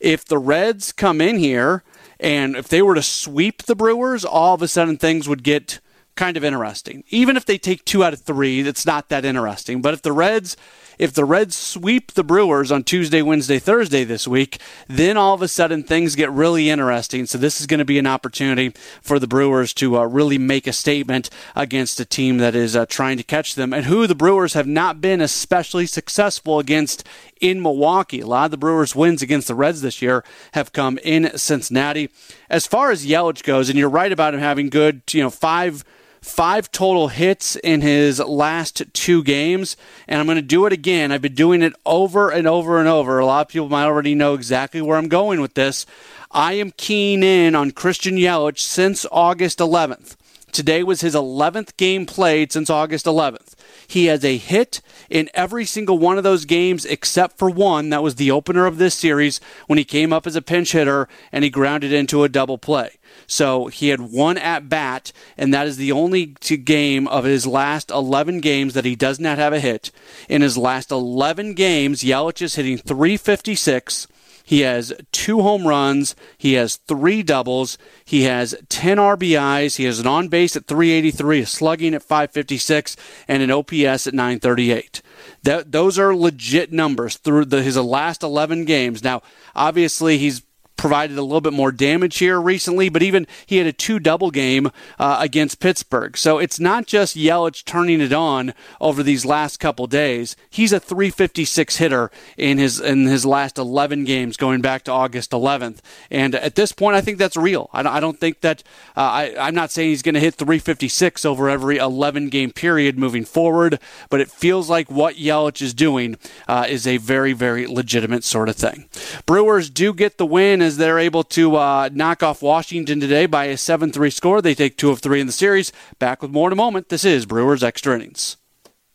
if 0.00 0.24
the 0.24 0.38
Reds 0.38 0.92
come 0.92 1.20
in 1.20 1.38
here 1.38 1.82
and 2.18 2.56
if 2.56 2.68
they 2.68 2.82
were 2.82 2.94
to 2.94 3.02
sweep 3.02 3.64
the 3.64 3.76
Brewers, 3.76 4.24
all 4.24 4.54
of 4.54 4.62
a 4.62 4.68
sudden 4.68 4.96
things 4.96 5.28
would 5.28 5.42
get 5.42 5.80
kind 6.16 6.36
of 6.36 6.44
interesting. 6.44 7.04
Even 7.10 7.36
if 7.36 7.44
they 7.44 7.58
take 7.58 7.84
two 7.84 8.02
out 8.02 8.12
of 8.12 8.20
three, 8.20 8.60
it's 8.60 8.86
not 8.86 9.08
that 9.10 9.24
interesting. 9.24 9.82
But 9.82 9.94
if 9.94 10.02
the 10.02 10.12
Reds 10.12 10.56
if 10.98 11.12
the 11.12 11.24
Reds 11.24 11.54
sweep 11.54 12.12
the 12.12 12.24
Brewers 12.24 12.72
on 12.72 12.82
Tuesday, 12.82 13.20
Wednesday, 13.20 13.58
Thursday 13.58 14.02
this 14.04 14.26
week, 14.26 14.58
then 14.88 15.16
all 15.16 15.34
of 15.34 15.42
a 15.42 15.48
sudden 15.48 15.82
things 15.82 16.16
get 16.16 16.30
really 16.30 16.70
interesting. 16.70 17.26
So 17.26 17.36
this 17.36 17.60
is 17.60 17.66
going 17.66 17.78
to 17.78 17.84
be 17.84 17.98
an 17.98 18.06
opportunity 18.06 18.72
for 19.02 19.18
the 19.18 19.26
Brewers 19.26 19.74
to 19.74 19.98
uh, 19.98 20.04
really 20.04 20.38
make 20.38 20.66
a 20.66 20.72
statement 20.72 21.28
against 21.54 22.00
a 22.00 22.06
team 22.06 22.38
that 22.38 22.54
is 22.54 22.74
uh, 22.74 22.86
trying 22.86 23.18
to 23.18 23.22
catch 23.22 23.54
them 23.54 23.72
and 23.72 23.84
who 23.84 24.06
the 24.06 24.14
Brewers 24.14 24.54
have 24.54 24.66
not 24.66 25.00
been 25.00 25.20
especially 25.20 25.86
successful 25.86 26.58
against 26.58 27.06
in 27.40 27.62
Milwaukee. 27.62 28.20
A 28.20 28.26
lot 28.26 28.46
of 28.46 28.50
the 28.50 28.56
Brewers' 28.56 28.94
wins 28.94 29.22
against 29.22 29.48
the 29.48 29.54
Reds 29.54 29.82
this 29.82 30.00
year 30.00 30.24
have 30.52 30.72
come 30.72 30.98
in 30.98 31.36
Cincinnati. 31.36 32.10
As 32.48 32.66
far 32.66 32.90
as 32.90 33.06
Yelich 33.06 33.42
goes, 33.42 33.68
and 33.68 33.78
you're 33.78 33.88
right 33.88 34.12
about 34.12 34.34
him 34.34 34.40
having 34.40 34.68
good, 34.68 35.02
you 35.12 35.22
know, 35.22 35.30
five 35.30 35.84
five 36.26 36.72
total 36.72 37.06
hits 37.06 37.54
in 37.56 37.80
his 37.80 38.18
last 38.18 38.82
two 38.92 39.22
games. 39.22 39.76
And 40.08 40.18
I'm 40.18 40.26
going 40.26 40.36
to 40.36 40.42
do 40.42 40.66
it 40.66 40.72
again. 40.72 41.12
I've 41.12 41.22
been 41.22 41.34
doing 41.34 41.62
it 41.62 41.72
over 41.86 42.30
and 42.30 42.48
over 42.48 42.80
and 42.80 42.88
over. 42.88 43.18
A 43.18 43.26
lot 43.26 43.46
of 43.46 43.52
people 43.52 43.68
might 43.68 43.84
already 43.84 44.14
know 44.14 44.34
exactly 44.34 44.82
where 44.82 44.98
I'm 44.98 45.08
going 45.08 45.40
with 45.40 45.54
this. 45.54 45.86
I 46.32 46.54
am 46.54 46.72
keen 46.72 47.22
in 47.22 47.54
on 47.54 47.70
Christian 47.70 48.16
Yelich 48.16 48.58
since 48.58 49.06
August 49.12 49.60
11th. 49.60 50.16
Today 50.50 50.82
was 50.82 51.00
his 51.00 51.14
11th 51.14 51.76
game 51.76 52.06
played 52.06 52.50
since 52.50 52.70
August 52.70 53.06
11th. 53.06 53.45
He 53.86 54.06
has 54.06 54.24
a 54.24 54.36
hit 54.36 54.80
in 55.08 55.30
every 55.34 55.64
single 55.64 55.98
one 55.98 56.18
of 56.18 56.24
those 56.24 56.44
games 56.44 56.84
except 56.84 57.38
for 57.38 57.50
one. 57.50 57.90
That 57.90 58.02
was 58.02 58.16
the 58.16 58.30
opener 58.30 58.66
of 58.66 58.78
this 58.78 58.94
series 58.94 59.40
when 59.66 59.78
he 59.78 59.84
came 59.84 60.12
up 60.12 60.26
as 60.26 60.36
a 60.36 60.42
pinch 60.42 60.72
hitter 60.72 61.08
and 61.32 61.44
he 61.44 61.50
grounded 61.50 61.92
into 61.92 62.24
a 62.24 62.28
double 62.28 62.58
play. 62.58 62.98
So 63.26 63.66
he 63.66 63.88
had 63.88 64.00
one 64.00 64.38
at 64.38 64.68
bat, 64.68 65.12
and 65.36 65.52
that 65.54 65.66
is 65.66 65.76
the 65.76 65.92
only 65.92 66.26
game 66.26 67.08
of 67.08 67.24
his 67.24 67.46
last 67.46 67.90
11 67.90 68.40
games 68.40 68.74
that 68.74 68.84
he 68.84 68.94
does 68.94 69.18
not 69.18 69.38
have 69.38 69.52
a 69.52 69.60
hit. 69.60 69.90
In 70.28 70.42
his 70.42 70.58
last 70.58 70.90
11 70.90 71.54
games, 71.54 72.02
Yelich 72.02 72.42
is 72.42 72.56
hitting 72.56 72.78
356. 72.78 74.06
He 74.46 74.60
has 74.60 74.94
two 75.10 75.42
home 75.42 75.66
runs. 75.66 76.14
He 76.38 76.52
has 76.52 76.76
three 76.76 77.24
doubles. 77.24 77.76
He 78.04 78.22
has 78.22 78.54
10 78.68 78.96
RBIs. 78.96 79.76
He 79.76 79.84
has 79.84 79.98
an 79.98 80.06
on 80.06 80.28
base 80.28 80.54
at 80.54 80.68
383, 80.68 81.40
a 81.40 81.46
slugging 81.46 81.94
at 81.94 82.04
556, 82.04 82.96
and 83.26 83.42
an 83.42 83.50
OPS 83.50 84.06
at 84.06 84.14
938. 84.14 85.02
That, 85.42 85.72
those 85.72 85.98
are 85.98 86.14
legit 86.14 86.72
numbers 86.72 87.16
through 87.16 87.46
the, 87.46 87.60
his 87.60 87.76
last 87.76 88.22
11 88.22 88.66
games. 88.66 89.02
Now, 89.02 89.20
obviously, 89.56 90.16
he's 90.16 90.42
provided 90.76 91.16
a 91.18 91.22
little 91.22 91.40
bit 91.40 91.52
more 91.52 91.72
damage 91.72 92.18
here 92.18 92.40
recently, 92.40 92.88
but 92.88 93.02
even 93.02 93.26
he 93.46 93.56
had 93.56 93.66
a 93.66 93.72
two 93.72 93.98
double 93.98 94.30
game 94.30 94.70
uh, 94.98 95.18
against 95.20 95.60
Pittsburgh. 95.60 96.16
So 96.16 96.38
it's 96.38 96.60
not 96.60 96.86
just 96.86 97.16
Yelich 97.16 97.64
turning 97.64 98.00
it 98.00 98.12
on 98.12 98.54
over 98.80 99.02
these 99.02 99.24
last 99.24 99.58
couple 99.58 99.86
days. 99.86 100.36
He's 100.50 100.72
a 100.72 100.80
356 100.80 101.76
hitter 101.76 102.10
in 102.36 102.58
his 102.58 102.80
in 102.80 103.06
his 103.06 103.24
last 103.24 103.58
11 103.58 104.04
games 104.04 104.36
going 104.36 104.60
back 104.60 104.84
to 104.84 104.92
August 104.92 105.30
11th. 105.30 105.78
And 106.10 106.34
at 106.34 106.54
this 106.54 106.72
point, 106.72 106.96
I 106.96 107.00
think 107.00 107.18
that's 107.18 107.36
real. 107.36 107.70
I 107.72 108.00
don't 108.00 108.18
think 108.18 108.40
that 108.40 108.62
uh, 108.96 109.00
I, 109.00 109.34
I'm 109.38 109.54
not 109.54 109.70
saying 109.70 109.90
he's 109.90 110.02
going 110.02 110.14
to 110.14 110.20
hit 110.20 110.34
356 110.34 111.24
over 111.24 111.48
every 111.48 111.76
11 111.78 112.28
game 112.28 112.50
period 112.50 112.98
moving 112.98 113.24
forward, 113.24 113.78
but 114.10 114.20
it 114.20 114.30
feels 114.30 114.68
like 114.68 114.90
what 114.90 115.16
Yelich 115.16 115.62
is 115.62 115.74
doing 115.74 116.16
uh, 116.48 116.66
is 116.68 116.86
a 116.86 116.96
very, 116.98 117.32
very 117.32 117.66
legitimate 117.66 118.24
sort 118.24 118.48
of 118.48 118.56
thing. 118.56 118.88
Brewers 119.24 119.70
do 119.70 119.94
get 119.94 120.18
the 120.18 120.26
win 120.26 120.62
as 120.66 120.76
they're 120.76 120.98
able 120.98 121.22
to 121.22 121.56
uh, 121.56 121.88
knock 121.92 122.22
off 122.22 122.42
Washington 122.42 123.00
today 123.00 123.24
by 123.24 123.44
a 123.44 123.56
7 123.56 123.92
3 123.92 124.10
score. 124.10 124.42
They 124.42 124.54
take 124.54 124.76
two 124.76 124.90
of 124.90 124.98
three 124.98 125.20
in 125.20 125.26
the 125.26 125.32
series. 125.32 125.72
Back 125.98 126.20
with 126.20 126.30
more 126.30 126.48
in 126.48 126.52
a 126.52 126.56
moment. 126.56 126.90
This 126.90 127.04
is 127.04 127.24
Brewers 127.24 127.62
Extra 127.62 127.94
Innings. 127.94 128.36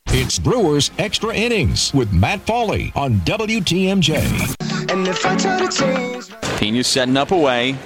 It's 0.07 0.37
Brewers 0.37 0.91
Extra 0.97 1.33
Innings 1.33 1.93
with 1.93 2.11
Matt 2.11 2.45
Pauley 2.45 2.95
on 2.95 3.21
WTMJ. 3.21 4.91
And 4.91 5.07
if 5.07 5.25
I 5.25 5.37
try 5.37 5.65
to 5.65 5.71
change. 5.71 6.29
Pena 6.59 6.83
setting 6.83 7.17
up 7.17 7.31
away, 7.31 7.77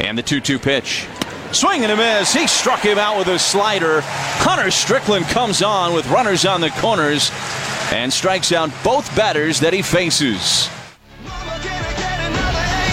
and 0.00 0.16
the 0.16 0.22
2 0.22 0.40
2 0.40 0.58
pitch. 0.58 1.06
Swing 1.52 1.84
and 1.84 1.92
a 1.92 1.96
miss. 1.96 2.32
He 2.32 2.48
struck 2.48 2.80
him 2.80 2.98
out 2.98 3.16
with 3.16 3.28
a 3.28 3.38
slider. 3.38 4.00
Hunter 4.02 4.72
Strickland 4.72 5.26
comes 5.26 5.62
on 5.62 5.94
with 5.94 6.08
runners 6.08 6.44
on 6.44 6.60
the 6.60 6.70
corners 6.70 7.30
and 7.92 8.12
strikes 8.12 8.50
out 8.50 8.70
both 8.82 9.14
batters 9.14 9.60
that 9.60 9.72
he 9.72 9.82
faces. 9.82 10.68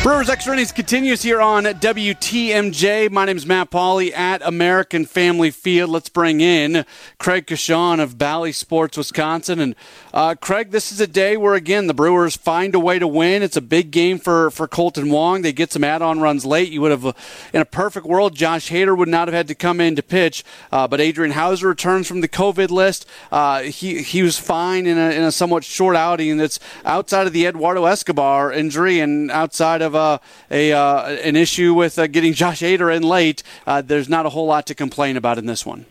Brewers 0.04 0.30
Extra 0.30 0.54
Innings 0.54 0.72
continues 0.72 1.22
here 1.22 1.40
on 1.40 1.66
WTMJ. 1.66 3.12
My 3.12 3.26
name 3.26 3.38
is 3.38 3.46
Matt 3.46 3.70
Pauley 3.70 4.12
at 4.12 4.42
American 4.44 5.06
Family 5.06 5.52
Field. 5.52 5.92
Let's 5.92 6.10
bring 6.10 6.42
in 6.42 6.86
Craig 7.20 7.46
Coshun 7.46 8.00
of 8.00 8.18
Bally 8.18 8.52
Sports, 8.52 8.98
Wisconsin. 8.98 9.60
And 9.60 9.76
uh, 10.12 10.34
Craig, 10.42 10.72
this 10.72 10.92
is 10.92 11.00
a 11.00 11.06
day 11.06 11.38
where, 11.38 11.54
again, 11.54 11.86
the 11.86 11.94
Brewers 11.94 12.36
find 12.36 12.74
a 12.74 12.80
way 12.80 12.98
to 12.98 13.08
win. 13.08 13.44
It's 13.44 13.58
a 13.58 13.62
big 13.62 13.92
game 13.92 14.18
for, 14.18 14.50
for 14.50 14.68
Kolten 14.68 15.12
Wong. 15.12 15.44
They 15.44 15.54
get 15.54 15.72
some 15.72 15.84
add 15.84 16.02
on 16.02 16.20
runs 16.20 16.46
late. 16.46 16.72
You 16.72 16.82
would 16.82 16.90
have, 16.90 17.06
uh, 17.06 17.14
in 17.54 17.62
a 17.62 17.66
perfect 17.66 18.08
world, 18.08 18.34
Josh 18.34 18.72
Hader 18.72 18.98
would 18.98 19.08
not 19.08 19.28
have 19.28 19.36
had 19.36 19.48
to 19.50 19.56
come 19.56 19.80
in 19.80 19.96
to 19.98 20.02
pitch. 20.02 20.44
Uh, 20.72 20.88
but 20.88 21.00
Adrian 21.00 21.34
Houser 21.34 21.68
returns 21.68 22.08
from 22.08 22.22
the 22.22 22.28
COVID 22.28 22.72
list. 22.72 23.06
Uh, 23.32 23.62
he, 23.62 24.02
he 24.02 24.24
was 24.24 24.40
fine 24.40 24.88
in 24.88 24.98
a, 24.98 25.12
in 25.12 25.22
a 25.22 25.32
somewhat 25.32 25.64
short 25.64 25.96
outing 25.96 26.38
that's 26.38 26.60
outside 26.86 27.28
of 27.28 27.34
the 27.34 27.46
Eduardo 27.46 27.86
Escobar 27.86 28.52
injury 28.52 29.00
and 29.00 29.30
outside 29.30 29.84
of 29.84 29.91
of 29.92 29.96
uh, 29.96 30.18
a 30.50 30.72
uh, 30.72 31.10
an 31.24 31.36
issue 31.36 31.74
with 31.74 32.00
uh, 32.00 32.08
getting 32.08 32.34
Josh 32.34 32.62
Hader 32.62 32.96
in 32.96 33.04
late, 33.04 33.44
uh, 33.68 33.82
there's 33.82 34.10
not 34.10 34.26
a 34.26 34.30
whole 34.30 34.46
lot 34.46 34.66
to 34.68 34.76
complain 34.76 35.18
about 35.18 35.38
in 35.38 35.46
this 35.46 35.66
one. 35.66 35.86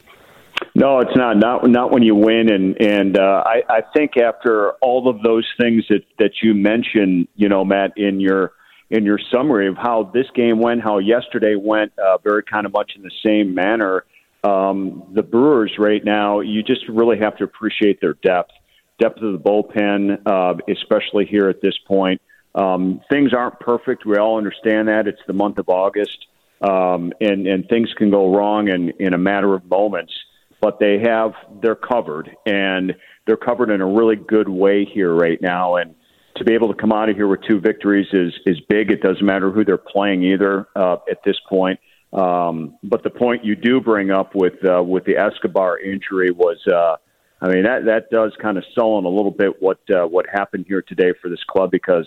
No, 0.75 1.01
it's 1.01 1.17
not. 1.17 1.37
Not 1.37 1.69
not 1.69 1.91
when 1.91 2.03
you 2.03 2.15
win, 2.15 2.51
and 2.51 2.81
and 2.81 3.19
uh, 3.19 3.45
I 3.45 3.63
I 3.69 3.81
think 3.95 4.17
after 4.17 4.73
all 4.81 5.09
of 5.09 5.23
those 5.23 5.47
things 5.61 5.85
that 5.89 6.05
that 6.19 6.43
you 6.43 6.55
mentioned, 6.55 7.29
you 7.35 7.49
know, 7.49 7.65
Matt, 7.65 7.93
in 7.97 8.21
your 8.21 8.53
in 8.91 9.05
your 9.05 9.19
summary 9.33 9.69
of 9.69 9.77
how 9.77 10.11
this 10.15 10.27
game 10.35 10.59
went, 10.59 10.83
how 10.83 10.99
yesterday 10.99 11.55
went, 11.55 11.93
uh, 11.99 12.19
very 12.19 12.43
kind 12.43 12.67
of 12.67 12.73
much 12.73 12.93
in 12.97 13.03
the 13.03 13.11
same 13.25 13.55
manner. 13.55 14.05
Um, 14.43 15.05
the 15.15 15.23
Brewers 15.23 15.73
right 15.79 16.05
now, 16.05 16.41
you 16.41 16.63
just 16.63 16.89
really 16.89 17.19
have 17.19 17.37
to 17.37 17.45
appreciate 17.45 18.01
their 18.01 18.15
depth, 18.15 18.53
depth 18.99 19.21
of 19.23 19.33
the 19.33 19.39
bullpen, 19.39 20.21
uh, 20.27 20.55
especially 20.69 21.27
here 21.27 21.49
at 21.49 21.61
this 21.61 21.77
point. 21.87 22.21
Um, 22.55 23.01
things 23.11 23.33
aren't 23.33 23.61
perfect. 23.61 24.05
We 24.05 24.17
all 24.17 24.37
understand 24.39 24.89
that. 24.89 25.07
It's 25.07 25.21
the 25.27 25.33
month 25.33 25.59
of 25.59 25.69
August. 25.69 26.27
um, 26.61 27.13
and 27.21 27.47
and 27.47 27.69
things 27.69 27.93
can 27.95 28.11
go 28.11 28.35
wrong 28.35 28.69
in 28.69 28.91
in 28.99 29.15
a 29.15 29.19
matter 29.19 29.55
of 29.55 29.65
moments. 29.65 30.13
But 30.61 30.79
they 30.79 30.99
have 30.99 31.33
they're 31.63 31.75
covered, 31.75 32.37
and 32.45 32.95
they're 33.27 33.37
covered 33.39 33.71
in 33.71 33.81
a 33.81 33.87
really 33.87 34.17
good 34.17 34.49
way 34.49 34.85
here 34.85 35.15
right 35.15 35.41
now. 35.41 35.77
And 35.77 35.95
to 36.37 36.45
be 36.45 36.53
able 36.55 36.69
to 36.69 36.79
come 36.79 36.93
out 36.93 37.09
of 37.09 37.17
here 37.17 37.29
with 37.29 37.41
two 37.49 37.61
victories 37.61 38.09
is 38.13 38.35
is 38.45 38.61
big. 38.69 38.91
It 38.91 39.01
doesn't 39.01 39.25
matter 39.25 39.51
who 39.51 39.65
they're 39.65 39.79
playing 39.79 40.23
either 40.23 40.67
uh, 40.77 40.97
at 41.11 41.23
this 41.25 41.37
point. 41.49 41.81
Um, 42.13 42.77
but 42.83 43.05
the 43.05 43.11
point 43.11 43.45
you 43.45 43.55
do 43.57 43.81
bring 43.81 44.11
up 44.11 44.35
with 44.35 44.63
uh, 44.65 44.83
with 44.83 45.05
the 45.05 45.17
Escobar 45.17 45.79
injury 45.79 46.31
was, 46.31 46.59
uh, 46.67 46.97
I 47.41 47.49
mean, 47.49 47.63
that 47.63 47.87
that 47.87 48.11
does 48.11 48.33
kind 48.43 48.59
of 48.59 48.65
sullen 48.75 49.07
a 49.07 49.09
little 49.09 49.31
bit 49.31 49.63
what 49.63 49.79
uh, 49.89 50.05
what 50.07 50.27
happened 50.31 50.67
here 50.69 50.83
today 50.83 51.13
for 51.23 51.31
this 51.31 51.43
club 51.49 51.71
because 51.71 52.07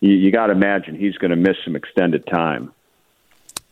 you, 0.00 0.12
you 0.12 0.32
got 0.32 0.46
to 0.46 0.52
imagine 0.52 0.96
he's 0.96 1.16
going 1.16 1.30
to 1.30 1.36
miss 1.36 1.56
some 1.64 1.76
extended 1.76 2.26
time 2.26 2.72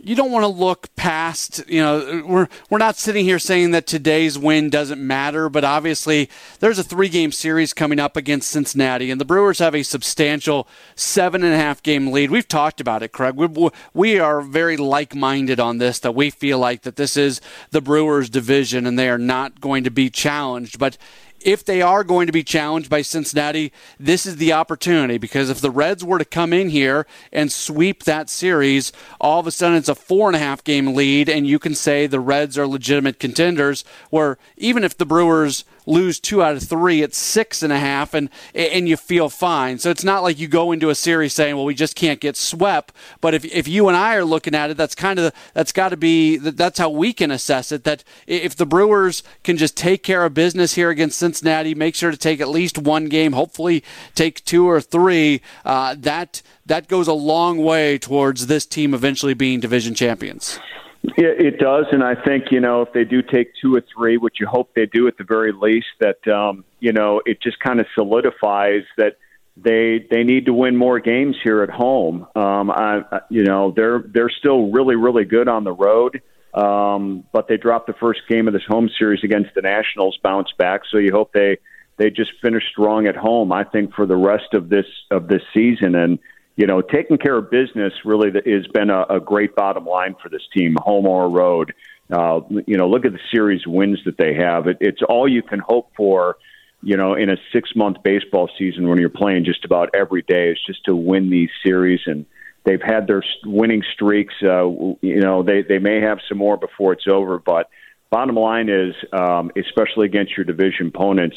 you 0.00 0.14
don't 0.14 0.30
want 0.30 0.44
to 0.44 0.49
look 0.49 0.94
past, 0.94 1.68
you 1.68 1.82
know, 1.82 2.23
we're 2.25 2.49
we're 2.70 2.78
not 2.78 2.97
sitting 2.97 3.25
here 3.25 3.40
saying 3.40 3.73
that 3.73 3.87
today's 3.87 4.38
win 4.38 4.70
doesn't 4.70 5.04
matter, 5.04 5.49
but 5.49 5.64
obviously 5.64 6.30
there's 6.61 6.78
a 6.78 6.85
three 6.85 7.08
game 7.08 7.32
series 7.32 7.73
coming 7.73 7.99
up 7.99 8.16
against 8.16 8.49
Cincinnati, 8.49 9.11
and 9.11 9.20
the 9.20 9.25
Brewers 9.25 9.58
have 9.58 9.75
a 9.75 9.82
substantial 9.82 10.68
seven 10.94 11.42
and 11.42 11.52
a 11.52 11.56
half 11.56 11.82
game 11.82 12.12
lead. 12.12 12.30
We've 12.30 12.47
talked 12.47 12.80
about 12.80 13.02
it, 13.02 13.11
Craig. 13.11 13.35
We, 13.35 13.70
we 13.92 14.18
are 14.20 14.40
very 14.40 14.76
like 14.76 15.16
minded 15.16 15.58
on 15.58 15.78
this, 15.78 15.99
that 16.00 16.14
we 16.14 16.30
feel 16.30 16.61
like 16.61 16.82
that 16.82 16.94
this 16.94 17.16
is 17.16 17.40
the 17.70 17.80
Brewers 17.80 18.30
division 18.30 18.87
and 18.87 18.97
they 18.97 19.08
are 19.08 19.18
not 19.18 19.61
going 19.61 19.82
to 19.82 19.90
be 19.90 20.11
challenged. 20.11 20.78
But 20.78 20.97
if 21.40 21.64
they 21.64 21.83
are 21.83 22.04
going 22.04 22.26
to 22.26 22.33
be 22.33 22.42
challenged 22.42 22.90
by 22.90 23.02
Cincinnati, 23.02 23.73
this 23.99 24.26
is 24.26 24.37
the 24.37 24.52
opportunity 24.52 25.18
because 25.18 25.50
if 25.50 25.61
the 25.61 25.71
Reds 25.71 26.04
were 26.04 26.18
to 26.18 26.25
come 26.25 26.52
in 26.52 26.68
here 26.68 27.07
and 27.33 27.50
sweep 27.52 28.04
that 28.04 28.28
series, 28.28 28.92
all 29.21 29.40
of 29.40 29.47
a 29.47 29.50
sudden 29.50 29.76
it's 29.76 29.88
a 29.88 29.95
four 29.95 30.28
and 30.28 30.37
a 30.37 30.40
half 30.40 30.64
game 30.64 30.95
lead, 30.95 31.28
and 31.28 31.47
you 31.47 31.59
can 31.59 31.75
say 31.75 32.07
the 32.07 32.21
Reds 32.21 32.59
are 32.59 32.66
legitimate 32.66 33.18
contenders. 33.18 33.85
Where 34.11 34.38
even 34.57 34.85
if 34.85 34.97
the 34.97 35.07
Brewers 35.07 35.64
lose 35.88 36.21
two 36.21 36.42
out 36.42 36.54
of 36.54 36.62
three, 36.62 37.02
it's 37.02 37.18
six 37.18 37.62
and 37.62 37.73
a 37.73 37.78
half, 37.78 38.14
and 38.14 38.28
and 38.54 38.88
you 38.88 38.97
feel 38.97 39.28
fine. 39.28 39.78
So 39.78 39.90
it's 39.90 40.04
not 40.04 40.23
like 40.23 40.38
you 40.38 40.47
go 40.47 40.71
into 40.71 40.90
a 40.90 40.95
series 40.95 41.33
saying, 41.33 41.57
"Well, 41.57 41.64
we 41.64 41.75
just 41.75 41.97
can't 41.97 42.21
get 42.21 42.37
swept." 42.37 42.92
But 43.21 43.35
if 43.35 43.45
if 43.47 43.66
you 43.66 43.88
and 43.88 43.97
I 43.97 44.14
are 44.16 44.25
looking 44.25 44.54
at 44.54 44.71
it, 44.71 44.76
that's 44.76 44.95
kind 44.95 45.18
of 45.18 45.33
that's 45.54 45.73
got 45.73 45.88
to 45.88 45.97
be 45.97 46.37
that's 46.37 46.78
how 46.78 46.90
we 46.90 47.12
can 47.12 47.30
assess 47.30 47.73
it. 47.73 47.85
That 47.85 48.04
if 48.26 48.54
the 48.54 48.66
Brewers 48.66 49.23
can 49.42 49.57
just 49.57 49.76
take 49.76 50.02
care 50.02 50.25
of 50.25 50.35
business 50.35 50.75
here 50.75 50.90
against 50.90 51.18
Cincinnati, 51.18 51.75
make 51.75 51.95
sure 51.95 52.11
to 52.11 52.16
take 52.16 52.40
at 52.40 52.49
least 52.49 52.78
one 52.78 53.07
game, 53.07 53.33
hopefully 53.33 53.83
take 54.14 54.45
two 54.45 54.68
or 54.68 54.80
three. 54.80 55.40
Uh, 55.64 55.95
that 55.99 56.42
that 56.66 56.88
goes 56.88 57.09
a 57.09 57.14
long 57.14 57.59
way 57.59 57.99
towards 57.99 58.47
this 58.47 58.66
team 58.66 58.92
eventually 58.92 59.35
being 59.35 59.59
division 59.59 59.95
champions. 59.95 60.59
Yeah, 61.02 61.28
it 61.28 61.59
does, 61.59 61.87
and 61.93 62.02
I 62.02 62.14
think 62.14 62.47
you 62.50 62.61
know 62.61 62.83
if 62.83 62.93
they 62.93 63.05
do 63.05 63.23
take 63.23 63.52
two 63.61 63.75
or 63.75 63.83
three, 63.95 64.17
which 64.17 64.37
you 64.40 64.47
hope 64.47 64.75
they 64.75 64.87
do 64.87 65.07
at 65.07 65.17
the 65.17 65.25
very 65.25 65.52
least, 65.52 65.87
that 66.00 66.26
um, 66.28 66.64
you 66.81 66.93
know 66.93 67.23
it 67.25 67.40
just 67.40 67.61
kind 67.61 67.78
of 67.78 67.87
solidifies 67.95 68.83
that 68.97 69.17
they 69.57 70.07
they 70.11 70.25
need 70.25 70.47
to 70.47 70.52
win 70.52 70.76
more 70.76 70.99
games 70.99 71.37
here 71.43 71.62
at 71.62 71.71
home. 71.71 72.26
Um, 72.35 72.71
I, 72.71 73.21
you 73.31 73.45
know 73.45 73.73
they're 73.75 74.02
they're 74.12 74.31
still 74.31 74.71
really 74.71 74.97
really 74.97 75.25
good 75.25 75.49
on 75.49 75.62
the 75.62 75.73
road, 75.73 76.21
um, 76.52 77.25
but 77.33 77.47
they 77.49 77.57
dropped 77.57 77.87
the 77.87 77.95
first 77.95 78.23
game 78.28 78.49
of 78.49 78.52
this 78.52 78.64
home 78.67 78.90
series 78.99 79.23
against 79.23 79.55
the 79.55 79.62
Nationals, 79.62 80.19
bounce 80.23 80.50
back. 80.59 80.83
So 80.90 80.99
you 80.99 81.12
hope 81.12 81.33
they 81.33 81.59
they 81.97 82.11
just 82.11 82.33
finish 82.43 82.64
strong 82.71 83.07
at 83.07 83.17
home. 83.17 83.52
I 83.52 83.64
think 83.64 83.95
for 83.95 84.07
the 84.07 84.17
rest 84.17 84.52
of 84.52 84.69
this 84.69 84.87
of 85.11 85.28
this 85.28 85.43
season 85.55 85.95
and 85.95 86.19
you 86.59 86.67
know, 86.67 86.83
taking 86.83 87.19
care 87.19 87.37
of 87.37 87.53
business 87.53 87.93
really 88.05 88.33
has 88.33 88.67
been 88.75 88.91
a, 88.91 89.05
a 89.09 89.21
great 89.21 89.55
bottom 89.55 89.87
line 89.87 90.17
for 90.21 90.29
this 90.29 90.43
team, 90.53 90.77
home 90.83 91.07
or 91.07 91.31
road. 91.31 91.73
Uh, 92.11 92.41
you 92.67 92.77
know, 92.77 92.88
look 92.88 93.05
at 93.05 93.12
the 93.12 93.21
series 93.33 93.65
wins 93.65 94.00
that 94.07 94.19
they 94.19 94.35
have. 94.35 94.67
It, 94.67 94.79
it's 94.81 95.00
all 95.09 95.29
you 95.29 95.41
can 95.41 95.61
hope 95.61 95.93
for, 95.97 96.37
you 96.83 96.97
know, 96.97 97.15
in 97.15 97.31
a 97.31 97.37
six 97.53 97.71
month 97.77 97.99
baseball 98.03 98.50
season 98.59 98.88
when 98.88 98.99
you're 98.99 99.09
playing 99.09 99.45
just 99.45 99.65
about 99.65 99.91
every 99.95 100.23
day 100.23 100.50
is 100.50 100.59
just 100.67 100.85
to 100.87 100.97
win 100.97 101.31
these 101.31 101.50
series. 101.65 102.00
And 102.07 102.27
they've 102.65 102.83
had 102.83 103.07
their 103.07 103.23
winning 103.45 103.85
streaks. 103.95 104.35
Uh, 104.43 104.67
you 105.00 105.21
know, 105.21 105.45
they, 105.45 105.62
they 105.62 105.79
may 105.79 106.00
have 106.00 106.19
some 106.29 106.38
more 106.38 106.57
before 106.57 106.93
it's 106.93 107.07
over. 107.07 107.38
But 107.38 107.71
bottom 108.11 108.35
line 108.35 108.69
is, 108.69 108.97
um, 109.12 109.53
especially 109.57 110.07
against 110.07 110.37
your 110.37 110.45
division 110.45 110.88
opponents, 110.88 111.37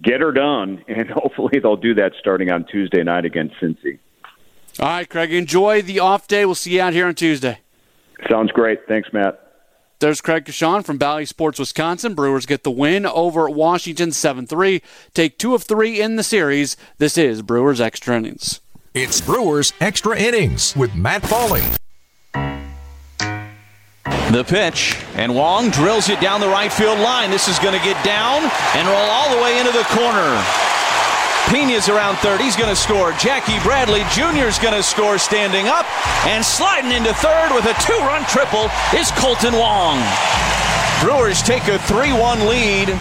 get 0.00 0.20
her 0.20 0.30
done. 0.30 0.84
And 0.88 1.10
hopefully 1.10 1.58
they'll 1.60 1.74
do 1.74 1.94
that 1.94 2.12
starting 2.20 2.52
on 2.52 2.66
Tuesday 2.66 3.02
night 3.02 3.24
against 3.24 3.56
Cincy. 3.60 3.98
All 4.78 4.86
right, 4.86 5.08
Craig. 5.08 5.32
Enjoy 5.32 5.82
the 5.82 5.98
off 5.98 6.28
day. 6.28 6.44
We'll 6.44 6.54
see 6.54 6.74
you 6.74 6.80
out 6.80 6.92
here 6.92 7.06
on 7.06 7.14
Tuesday. 7.14 7.60
Sounds 8.28 8.52
great. 8.52 8.86
Thanks, 8.86 9.12
Matt. 9.12 9.50
There's 10.00 10.22
Craig 10.22 10.46
Coshun 10.46 10.82
from 10.82 10.96
Bally 10.96 11.26
Sports 11.26 11.58
Wisconsin. 11.58 12.14
Brewers 12.14 12.46
get 12.46 12.64
the 12.64 12.70
win 12.70 13.04
over 13.04 13.50
Washington 13.50 14.12
7 14.12 14.46
3. 14.46 14.80
Take 15.12 15.36
two 15.36 15.54
of 15.54 15.64
three 15.64 16.00
in 16.00 16.16
the 16.16 16.22
series. 16.22 16.76
This 16.96 17.18
is 17.18 17.42
Brewers 17.42 17.82
Extra 17.82 18.16
Innings. 18.16 18.60
It's 18.94 19.20
Brewers 19.20 19.74
Extra 19.78 20.18
Innings 20.18 20.74
with 20.74 20.94
Matt 20.94 21.22
Pauley. 21.22 21.76
The 24.32 24.44
pitch, 24.44 24.96
and 25.16 25.34
Wong 25.34 25.70
drills 25.70 26.08
it 26.08 26.20
down 26.20 26.40
the 26.40 26.48
right 26.48 26.72
field 26.72 26.98
line. 27.00 27.30
This 27.30 27.48
is 27.48 27.58
going 27.58 27.78
to 27.78 27.84
get 27.84 28.02
down 28.04 28.42
and 28.74 28.88
roll 28.88 28.96
all 28.96 29.36
the 29.36 29.42
way 29.42 29.58
into 29.58 29.72
the 29.72 29.84
corner. 29.84 30.69
Pena's 31.46 31.88
around 31.88 32.16
third. 32.16 32.40
He's 32.40 32.56
going 32.56 32.68
to 32.68 32.76
score. 32.76 33.12
Jackie 33.12 33.58
Bradley 33.60 34.02
Jr. 34.12 34.46
is 34.46 34.58
going 34.58 34.74
to 34.74 34.82
score 34.82 35.18
standing 35.18 35.68
up. 35.68 35.86
And 36.26 36.44
sliding 36.44 36.92
into 36.92 37.14
third 37.14 37.54
with 37.54 37.64
a 37.64 37.74
two 37.82 37.98
run 37.98 38.24
triple 38.24 38.64
is 38.94 39.10
Kolten 39.12 39.58
Wong. 39.58 39.98
Brewers 41.02 41.42
take 41.42 41.66
a 41.68 41.78
3 41.78 42.12
1 42.12 42.46
lead. 42.46 43.00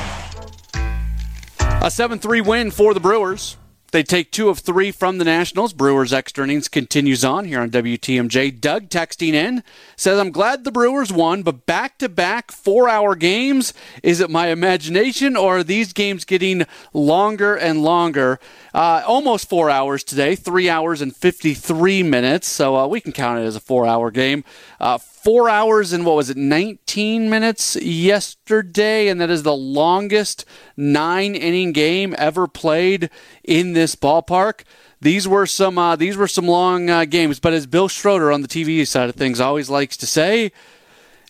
A 1.81 1.91
7 1.91 2.19
3 2.19 2.41
win 2.41 2.71
for 2.71 2.93
the 2.93 2.99
Brewers. 2.99 3.57
They 3.91 4.03
take 4.03 4.31
two 4.31 4.49
of 4.49 4.59
three 4.59 4.91
from 4.91 5.17
the 5.17 5.25
Nationals. 5.25 5.73
Brewers 5.73 6.13
extra 6.13 6.43
innings 6.43 6.67
continues 6.67 7.25
on 7.25 7.45
here 7.45 7.61
on 7.61 7.69
WTMJ. 7.69 8.59
Doug 8.59 8.89
texting 8.89 9.33
in 9.33 9.63
says, 9.95 10.19
I'm 10.19 10.31
glad 10.31 10.63
the 10.63 10.71
Brewers 10.71 11.11
won, 11.11 11.43
but 11.43 11.65
back 11.65 11.97
to 11.99 12.09
back 12.09 12.51
four 12.51 12.87
hour 12.87 13.15
games. 13.15 13.73
Is 14.03 14.19
it 14.19 14.29
my 14.29 14.47
imagination 14.47 15.35
or 15.35 15.59
are 15.59 15.63
these 15.63 15.93
games 15.93 16.25
getting 16.25 16.65
longer 16.93 17.55
and 17.55 17.83
longer? 17.83 18.39
Uh, 18.73 19.03
almost 19.05 19.49
four 19.49 19.69
hours 19.69 20.03
today, 20.03 20.35
three 20.35 20.69
hours 20.69 21.01
and 21.01 21.15
53 21.15 22.03
minutes. 22.03 22.47
So 22.47 22.75
uh, 22.75 22.87
we 22.87 23.01
can 23.01 23.11
count 23.11 23.39
it 23.39 23.43
as 23.43 23.55
a 23.55 23.59
four 23.59 23.85
hour 23.85 24.11
game. 24.11 24.43
Uh, 24.79 24.97
four 25.23 25.49
hours 25.49 25.91
and 25.93 26.05
what 26.05 26.15
was 26.15 26.29
it, 26.29 26.37
19 26.37 27.29
minutes 27.29 27.75
yesterday, 27.75 29.07
and 29.07 29.19
that 29.19 29.29
is 29.29 29.43
the 29.43 29.55
longest 29.55 30.45
nine 30.77 31.35
inning 31.35 31.71
game 31.73 32.15
ever 32.17 32.47
played 32.47 33.09
in 33.43 33.73
this 33.73 33.95
ballpark. 33.95 34.61
These 35.01 35.27
were 35.27 35.45
some 35.45 35.77
uh, 35.77 35.95
these 35.95 36.17
were 36.17 36.27
some 36.27 36.47
long 36.47 36.89
uh, 36.89 37.05
games, 37.05 37.39
but 37.39 37.53
as 37.53 37.65
Bill 37.65 37.87
Schroeder 37.87 38.31
on 38.31 38.41
the 38.41 38.47
TV 38.47 38.85
side 38.85 39.09
of 39.09 39.15
things 39.15 39.39
always 39.39 39.69
likes 39.69 39.95
to 39.97 40.07
say, 40.07 40.51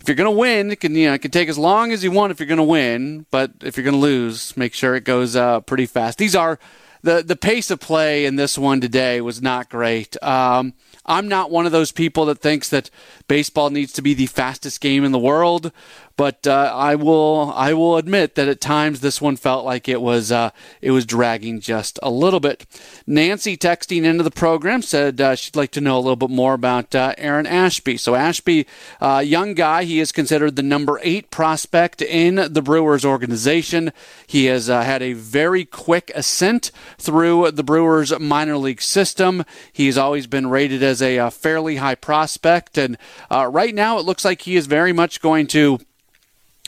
if 0.02 0.08
you're 0.08 0.16
going 0.16 0.26
to 0.26 0.38
win, 0.38 0.72
it 0.72 0.80
can 0.80 0.96
you 0.96 1.08
know 1.08 1.14
it 1.14 1.22
can 1.22 1.32
take 1.32 1.50
as 1.50 1.58
long 1.58 1.92
as 1.92 2.04
you 2.04 2.12
want 2.12 2.32
if 2.32 2.40
you're 2.40 2.48
going 2.48 2.58
to 2.58 2.64
win, 2.64 3.26
but 3.32 3.52
if 3.62 3.78
you're 3.78 3.84
going 3.84 3.96
to 3.96 4.00
lose, 4.00 4.56
make 4.58 4.74
sure 4.74 4.96
it 4.96 5.04
goes 5.04 5.36
uh, 5.36 5.60
pretty 5.62 5.86
fast. 5.86 6.18
These 6.18 6.36
are 6.36 6.58
the 7.04 7.24
the 7.24 7.36
pace 7.36 7.70
of 7.70 7.80
play 7.80 8.26
in 8.26 8.36
this 8.36 8.58
one 8.58 8.82
today 8.82 9.22
was 9.22 9.42
not 9.42 9.70
great. 9.70 10.22
Um, 10.24 10.74
I'm 11.10 11.28
not 11.28 11.50
one 11.50 11.66
of 11.66 11.72
those 11.72 11.92
people 11.92 12.26
that 12.26 12.40
thinks 12.40 12.70
that 12.70 12.92
baseball 13.28 13.72
needs 13.72 13.92
to 13.94 14.04
be 14.04 14.14
the 14.14 14.28
fastest 14.28 14.80
game 14.80 15.04
in 15.04 15.12
the 15.12 15.20
world, 15.20 15.72
but 16.20 16.46
uh, 16.46 16.70
I 16.76 16.96
will 16.96 17.54
I 17.56 17.72
will 17.72 17.96
admit 17.96 18.36
that 18.36 18.50
at 18.50 18.60
times 18.60 19.00
this 19.00 19.22
one 19.22 19.38
felt 19.38 19.64
like 19.64 19.88
it 19.88 20.02
was 20.02 20.34
uh, 20.34 20.50
it 20.82 20.92
was 20.92 21.06
dragging 21.06 21.62
just 21.62 21.98
a 22.04 22.10
little 22.10 22.42
bit. 22.42 22.66
Nancy 23.08 23.56
texting 23.56 24.04
into 24.04 24.26
the 24.26 24.30
program 24.30 24.82
said 24.82 25.22
uh, 25.22 25.36
she'd 25.36 25.56
like 25.56 25.72
to 25.72 25.80
know 25.80 25.96
a 25.96 26.02
little 26.02 26.18
bit 26.18 26.30
more 26.30 26.56
about 26.56 26.94
uh, 26.94 27.14
Aaron 27.18 27.48
Ashby. 27.48 27.96
So 27.96 28.16
Ashby, 28.16 28.68
uh, 29.00 29.24
young 29.26 29.54
guy, 29.54 29.86
he 29.86 30.02
is 30.02 30.12
considered 30.12 30.58
the 30.58 30.62
number 30.62 31.00
eight 31.04 31.32
prospect 31.32 32.02
in 32.02 32.52
the 32.52 32.62
Brewers 32.62 33.06
organization. 33.06 33.94
He 34.28 34.48
has 34.48 34.70
uh, 34.70 34.82
had 34.82 35.02
a 35.02 35.14
very 35.14 35.64
quick 35.64 36.12
ascent 36.14 36.70
through 36.98 37.52
the 37.52 37.64
Brewers 37.64 38.12
minor 38.20 38.58
league 38.58 38.82
system. 38.82 39.46
He's 39.72 39.98
always 39.98 40.28
been 40.28 40.48
rated 40.48 40.84
as 40.84 41.02
a 41.02 41.30
fairly 41.30 41.78
high 41.78 41.96
prospect, 41.96 42.78
and 42.78 42.98
right 43.32 43.74
now 43.74 44.00
it 44.00 44.06
looks 44.06 44.26
like 44.26 44.42
he 44.42 44.58
is 44.58 44.68
very 44.68 44.92
much 44.92 45.22
going 45.22 45.48
to 45.48 45.80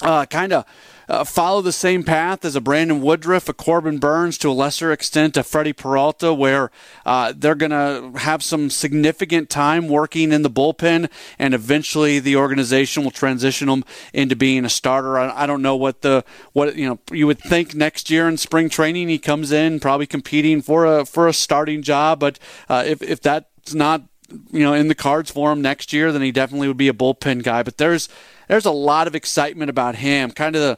uh, 0.01 0.25
kind 0.25 0.53
of 0.53 0.65
uh, 1.11 1.25
follow 1.25 1.61
the 1.61 1.73
same 1.73 2.03
path 2.03 2.45
as 2.45 2.55
a 2.55 2.61
Brandon 2.61 3.01
Woodruff, 3.01 3.49
a 3.49 3.53
Corbin 3.53 3.97
Burnes, 3.97 4.37
to 4.37 4.49
a 4.49 4.53
lesser 4.53 4.93
extent 4.93 5.35
a 5.35 5.43
Freddie 5.43 5.73
Peralta, 5.73 6.33
where 6.33 6.71
uh, 7.05 7.33
they're 7.35 7.55
going 7.55 7.71
to 7.71 8.17
have 8.19 8.41
some 8.41 8.69
significant 8.69 9.49
time 9.49 9.89
working 9.89 10.31
in 10.31 10.41
the 10.41 10.49
bullpen, 10.49 11.09
and 11.37 11.53
eventually 11.53 12.19
the 12.19 12.37
organization 12.37 13.03
will 13.03 13.11
transition 13.11 13.67
them 13.67 13.83
into 14.13 14.37
being 14.37 14.63
a 14.63 14.69
starter. 14.69 15.19
I, 15.19 15.43
I 15.43 15.45
don't 15.45 15.61
know 15.61 15.75
what 15.75 16.01
the 16.01 16.23
what 16.53 16.77
you 16.77 16.87
know 16.87 16.99
you 17.11 17.27
would 17.27 17.39
think 17.39 17.75
next 17.75 18.09
year 18.09 18.29
in 18.29 18.37
spring 18.37 18.69
training 18.69 19.09
he 19.09 19.19
comes 19.19 19.51
in 19.51 19.81
probably 19.81 20.07
competing 20.07 20.61
for 20.61 20.85
a 20.85 21.05
for 21.05 21.27
a 21.27 21.33
starting 21.33 21.81
job, 21.81 22.19
but 22.19 22.39
uh, 22.69 22.83
if 22.85 23.01
if 23.01 23.19
that's 23.19 23.73
not 23.73 24.03
you 24.51 24.63
know 24.63 24.73
in 24.73 24.87
the 24.87 24.95
cards 24.95 25.31
for 25.31 25.51
him 25.51 25.61
next 25.61 25.93
year, 25.93 26.11
then 26.11 26.21
he 26.21 26.31
definitely 26.31 26.67
would 26.67 26.77
be 26.77 26.87
a 26.87 26.93
bullpen 26.93 27.43
guy. 27.43 27.63
But 27.63 27.77
there's 27.77 28.09
there's 28.47 28.65
a 28.65 28.71
lot 28.71 29.07
of 29.07 29.15
excitement 29.15 29.69
about 29.69 29.95
him. 29.95 30.31
Kind 30.31 30.55
of 30.55 30.61
the 30.61 30.77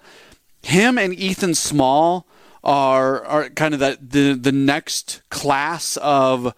him 0.67 0.98
and 0.98 1.13
Ethan 1.13 1.55
Small 1.55 2.27
are 2.63 3.25
are 3.25 3.50
kind 3.50 3.74
of 3.74 3.79
the 3.79 3.98
the, 4.01 4.33
the 4.33 4.51
next 4.51 5.22
class 5.29 5.98
of 5.98 6.53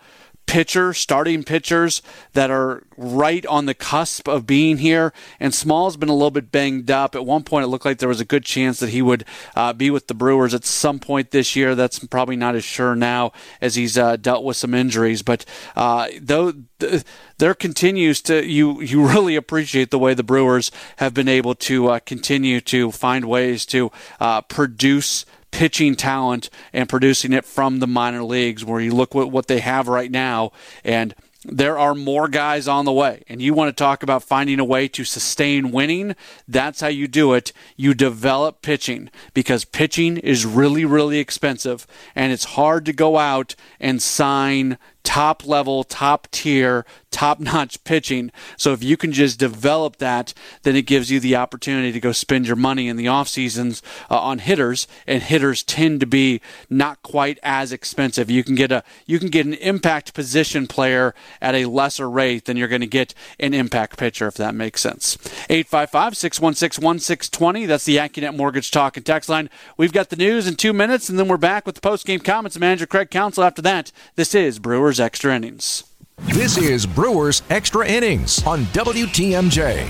pitcher, 0.46 0.94
starting 0.94 1.44
pitchers 1.44 2.02
that 2.34 2.52
are 2.52 2.84
right 2.98 3.46
on 3.46 3.66
the 3.66 3.74
cusp 3.74 4.28
of 4.28 4.46
being 4.46 4.78
here. 4.78 5.14
And 5.40 5.54
Small's 5.54 5.98
been 5.98 6.10
a 6.10 6.14
little 6.14 6.32
bit 6.32 6.52
banged 6.52 6.90
up. 6.92 7.16
At 7.16 7.26
one 7.26 7.44
point, 7.44 7.66
it 7.66 7.68
looked 7.68 7.86
like 7.86 7.98
there 7.98 8.10
was 8.10 8.22
a 8.22 8.26
good 8.26 8.46
chance 8.46 8.80
that 8.80 8.90
he 8.90 9.02
would 9.02 9.26
uh, 9.56 9.74
be 9.74 9.90
with 9.90 10.08
the 10.08 10.14
Brewers 10.14 10.54
at 10.54 10.66
some 10.66 11.00
point 11.00 11.32
this 11.32 11.56
year. 11.56 11.76
That's 11.76 12.00
probably 12.00 12.36
not 12.36 12.56
as 12.56 12.64
sure 12.64 12.96
now 12.96 13.32
as 13.62 13.76
he's 13.76 13.98
uh, 13.98 14.18
dealt 14.18 14.44
with 14.44 14.58
some 14.58 14.74
injuries. 14.74 15.22
But 15.22 15.46
uh, 15.76 16.10
though 16.22 16.54
th- 16.80 17.04
there 17.38 17.54
continues 17.54 18.22
to 18.24 18.46
you 18.46 18.82
you 18.82 19.06
really 19.08 19.36
appreciate 19.36 19.92
the 19.92 20.00
way 20.00 20.14
the 20.14 20.24
Brewers 20.24 20.72
have 20.98 21.14
been 21.14 21.28
able 21.28 21.56
to 21.56 21.90
uh, 21.90 22.00
continue 22.00 22.62
to 22.62 22.92
find 22.92 23.26
ways 23.26 23.66
to 23.68 23.92
uh, 24.20 24.42
produce 24.42 25.26
pitching 25.56 25.96
talent 25.96 26.50
and 26.74 26.90
producing 26.90 27.32
it 27.32 27.46
from 27.46 27.80
the 27.80 27.88
minor 27.88 28.22
leagues 28.22 28.66
where 28.66 28.82
you 28.82 28.94
look 28.94 29.16
at 29.16 29.32
what 29.32 29.48
they 29.48 29.62
have 29.62 29.88
right 29.88 30.12
now 30.12 30.52
and 30.84 31.16
there 31.46 31.78
are 31.78 31.96
more 31.96 32.28
guys 32.28 32.68
on 32.68 32.84
the 32.84 32.92
way. 32.92 33.24
And 33.30 33.42
you 33.42 33.54
want 33.54 33.70
to 33.70 33.84
talk 33.84 34.04
about 34.04 34.24
finding 34.24 34.60
a 34.60 34.66
way 34.66 34.90
to 34.90 35.06
sustain 35.06 35.72
winning. 35.72 36.16
That's 36.46 36.82
how 36.82 36.88
you 36.88 37.08
do 37.08 37.34
it. 37.34 37.54
You 37.78 37.94
develop 37.94 38.62
pitching 38.62 39.10
because 39.34 39.64
pitching 39.64 40.18
is 40.18 40.46
really, 40.46 40.84
really 40.84 41.20
expensive. 41.20 41.88
And 42.16 42.34
it's 42.34 42.56
hard 42.56 42.86
to 42.88 42.94
go 42.94 43.18
out 43.18 43.56
and 43.80 44.02
sign 44.02 44.78
top 45.06 45.48
level, 45.48 45.86
top 45.86 46.28
tier, 46.32 46.86
top 47.12 47.40
notch 47.40 47.82
pitching. 47.86 48.30
So 48.58 48.74
if 48.74 48.84
you 48.84 48.98
can 48.98 49.14
just 49.14 49.40
develop 49.40 49.96
that, 49.98 50.34
then 50.64 50.76
it 50.76 50.82
gives 50.82 51.10
you 51.10 51.22
the 51.22 51.38
opportunity 51.38 51.94
to 51.94 52.00
go 52.02 52.12
spend 52.12 52.48
your 52.48 52.58
money 52.58 52.90
in 52.90 52.98
the 52.98 53.08
off 53.08 53.30
seasons 53.30 53.82
uh, 54.10 54.20
on 54.20 54.40
hitters, 54.40 54.88
and 55.08 55.24
hitters 55.24 55.64
tend 55.64 56.02
to 56.02 56.06
be 56.06 56.42
not 56.70 57.02
quite 57.04 57.40
as 57.44 57.72
expensive. 57.72 58.30
You 58.30 58.44
can 58.44 58.56
get 58.56 58.74
a 58.74 58.84
you 59.06 59.20
can 59.20 59.30
get 59.30 59.46
an 59.46 59.54
impact 59.54 60.14
position 60.14 60.68
player 60.68 61.16
at 61.42 61.56
a 61.56 61.64
lesser 61.66 62.10
rate 62.10 62.44
than 62.46 62.58
you're 62.58 62.68
going 62.68 62.82
to 62.82 62.88
get 62.88 63.14
an 63.40 63.54
impact 63.54 63.98
pitcher, 63.98 64.28
if 64.28 64.34
that 64.36 64.56
makes 64.56 64.82
sense. 64.82 65.16
855-616-1620. 65.50 67.68
That's 67.68 67.86
the 67.86 67.98
AccuNet 67.98 68.36
Mortgage 68.36 68.72
Talk 68.72 68.98
and 68.98 69.06
Text 69.06 69.30
line. 69.30 69.52
We've 69.78 69.94
got 69.94 70.10
the 70.10 70.16
news 70.16 70.48
in 70.48 70.56
two 70.56 70.74
minutes, 70.74 71.08
and 71.10 71.20
then 71.20 71.28
we're 71.28 71.38
back 71.38 71.68
with 71.68 71.76
the 71.76 71.82
post 71.82 72.06
game 72.06 72.20
comments. 72.20 72.60
Manager 72.60 72.88
Craig 72.88 73.12
Counsell 73.12 73.44
after 73.44 73.62
that. 73.62 73.92
This 74.16 74.34
is 74.34 74.58
Brewers 74.60 74.95
Brewers 74.96 75.08
Extra 75.08 75.36
Innings. 75.36 75.84
This 76.32 76.56
is 76.58 76.86
Brewers 76.86 77.44
Extra 77.50 77.86
Innings 77.86 78.42
on 78.48 78.64
WTMJ. 78.72 79.84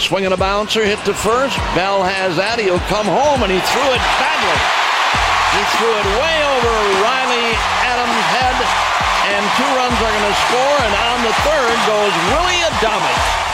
Swinging 0.00 0.32
a 0.32 0.36
bouncer, 0.38 0.86
hit 0.86 0.96
to 1.04 1.12
first. 1.12 1.58
Bell 1.76 2.00
has 2.00 2.40
that. 2.40 2.56
He'll 2.56 2.80
come 2.88 3.04
home, 3.04 3.44
and 3.44 3.52
he 3.52 3.60
threw 3.60 3.88
it 3.92 4.00
badly. 4.16 4.56
He 5.52 5.60
threw 5.76 5.92
it 5.92 6.08
way 6.16 6.36
over 6.48 6.72
Riley 7.04 7.52
Adams' 7.92 8.24
head, 8.32 8.56
and 9.28 9.44
two 9.60 9.68
runs 9.76 9.92
are 10.00 10.08
going 10.08 10.24
to 10.24 10.38
score, 10.48 10.80
and 10.80 10.94
on 10.96 11.28
the 11.28 11.34
third 11.44 11.76
goes 11.84 12.14
Willy 12.32 12.56
Adames. 12.72 13.44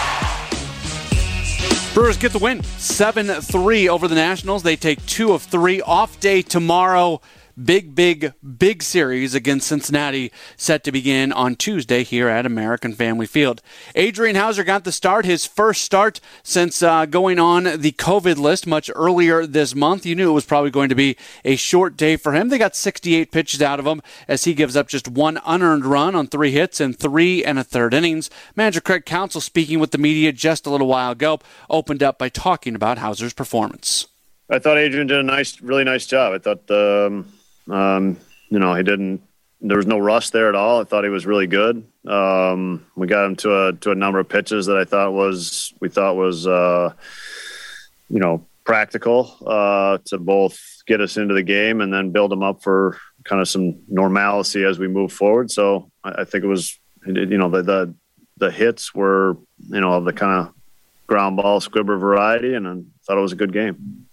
Brewers 1.93 2.17
get 2.17 2.31
the 2.31 2.39
win 2.39 2.63
7 2.63 3.27
3 3.27 3.89
over 3.89 4.07
the 4.07 4.15
Nationals. 4.15 4.63
They 4.63 4.77
take 4.77 5.05
two 5.07 5.33
of 5.33 5.43
three. 5.43 5.83
Off 5.83 6.21
day 6.21 6.41
tomorrow 6.41 7.21
big, 7.65 7.95
big, 7.95 8.33
big 8.59 8.83
series 8.83 9.35
against 9.35 9.69
Cincinnati 9.69 10.33
set 10.57 10.85
to 10.85 10.93
begin 10.93 11.33
on 11.33 11.57
Tuesday 11.57 12.05
here 12.05 12.29
at 12.29 12.47
American 12.47 12.93
Family 12.93 13.27
Field. 13.27 13.63
Adrian 13.95 14.37
Houser 14.37 14.65
got 14.65 14.85
the 14.85 14.93
start, 14.93 15.25
his 15.25 15.47
first 15.47 15.83
start 15.83 16.21
since 16.43 16.83
uh, 16.83 17.07
going 17.07 17.39
on 17.39 17.65
the 17.65 17.93
COVID 17.93 18.37
list 18.37 18.67
much 18.67 18.91
earlier 18.95 19.47
this 19.47 19.75
month. 19.75 20.07
You 20.07 20.15
knew 20.15 20.31
it 20.31 20.35
was 20.35 20.45
probably 20.45 20.71
going 20.71 20.89
to 20.89 20.95
be 20.95 21.17
a 21.45 21.57
short 21.57 21.97
day 21.97 22.17
for 22.17 22.33
him. 22.33 22.49
They 22.49 22.59
got 22.59 22.77
68 22.77 23.33
pitches 23.33 23.63
out 23.63 23.81
of 23.81 23.87
him 23.87 24.03
as 24.29 24.45
he 24.45 24.55
gives 24.55 24.77
up 24.77 24.89
just 24.89 25.09
one 25.09 25.41
unearned 25.45 25.85
run 25.85 26.15
on 26.15 26.27
three 26.27 26.53
hits 26.53 26.81
and 26.81 26.99
three 26.99 27.45
and 27.45 27.59
a 27.59 27.65
third 27.65 27.95
innings. 27.95 28.31
Manager 28.57 28.81
Craig 28.81 29.05
Counsell, 29.05 29.41
speaking 29.41 29.81
with 29.81 29.91
the 29.91 29.99
media 29.99 30.33
just 30.33 30.67
a 30.67 30.71
little 30.71 30.87
while 30.87 31.13
ago, 31.13 31.41
opened 31.69 32.03
up 32.03 32.19
by 32.19 32.29
talking 32.29 32.75
about 32.75 32.99
Houser's 32.99 33.35
performance. 33.35 34.07
I 34.49 34.59
thought 34.59 34.79
Adrian 34.79 35.07
did 35.07 35.19
a 35.19 35.23
nice, 35.23 35.61
really 35.61 35.85
nice 35.85 36.07
job. 36.07 36.33
I 36.33 36.39
thought 36.39 36.69
um, 36.71 37.33
um, 37.69 38.19
you 38.49 38.59
know, 38.59 38.75
he 38.75 38.83
didn't. 38.83 39.23
There 39.63 39.77
was 39.77 39.87
no 39.87 39.99
rust 39.99 40.33
there 40.33 40.49
at 40.49 40.55
all. 40.55 40.81
I 40.81 40.85
thought 40.85 41.05
he 41.05 41.11
was 41.11 41.27
really 41.27 41.47
good. 41.47 41.85
Um, 42.07 42.87
we 42.97 43.07
got 43.07 43.27
him 43.27 43.37
to 43.37 43.69
a 43.69 43.73
to 43.75 43.91
a 43.91 43.95
number 43.95 44.19
of 44.19 44.29
pitches 44.29 44.67
that 44.67 44.77
I 44.77 44.85
thought 44.85 45.13
was 45.13 45.75
we 45.81 45.89
thought 45.89 46.17
was 46.17 46.47
uh, 46.47 46.93
you 48.09 48.21
know 48.21 48.47
practical 48.65 49.37
uh, 49.47 49.99
to 50.07 50.19
both 50.19 50.59
get 50.87 51.01
us 51.01 51.17
into 51.17 51.35
the 51.35 51.43
game 51.43 51.81
and 51.81 51.93
then 51.93 52.11
build 52.11 52.33
him 52.33 52.43
up 52.43 52.63
for 52.63 52.99
kind 53.25 53.43
of 53.43 53.49
some 53.49 53.81
normalcy 53.89 54.65
as 54.65 54.79
we 54.79 54.89
move 54.89 55.13
forward. 55.13 55.51
So 55.51 55.91
I, 56.03 56.23
I 56.23 56.25
think 56.25 56.43
it 56.43 56.49
was 56.49 56.79
you 57.07 57.39
know 57.39 57.51
the, 57.51 57.63
the 57.63 57.95
the 58.39 58.51
hits 58.51 58.95
were 58.95 59.37
you 59.69 59.81
know 59.81 59.93
of 59.93 60.07
the 60.07 60.15
kind 60.15 60.47
of 60.47 60.55
ground 61.07 61.37
ball 61.37 61.61
squibber 61.61 61.99
variety, 61.99 62.55
and 62.55 62.67
I 62.67 62.77
thought 63.05 63.19
it 63.19 63.23
was 63.23 63.33
a 63.33 63.37
good 63.37 63.53
game 63.53 64.07